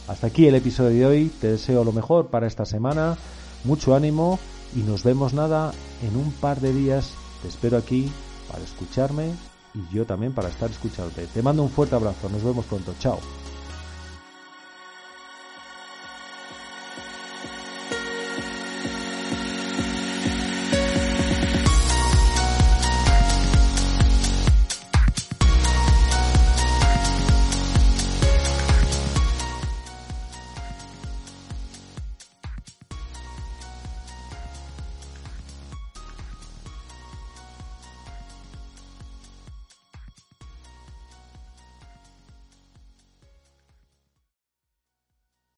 Hasta 0.07 0.29
aquí 0.29 0.47
el 0.47 0.55
episodio 0.55 0.91
de 0.91 1.07
hoy, 1.07 1.33
te 1.41 1.51
deseo 1.51 1.83
lo 1.83 1.91
mejor 1.91 2.29
para 2.29 2.47
esta 2.47 2.65
semana, 2.65 3.17
mucho 3.65 3.97
ánimo 3.97 4.39
y 4.77 4.83
nos 4.89 5.03
vemos 5.03 5.35
nada 5.35 5.73
en 6.09 6.17
un 6.17 6.31
par 6.31 6.61
de 6.61 6.73
días. 6.73 7.17
Te 7.43 7.49
espero 7.49 7.77
aquí 7.77 8.09
para 8.49 8.65
escucharme 8.65 9.35
y 9.75 9.87
yo 9.95 10.05
también 10.07 10.33
para 10.33 10.49
estar 10.49 10.71
escuchándote. 10.71 11.27
Te 11.29 11.43
mando 11.43 11.63
un 11.63 11.71
fuerte 11.71 11.95
abrazo, 11.95 12.29
nos 12.29 12.45
vemos 12.45 12.67
pronto, 12.67 12.95
chao. 12.99 13.42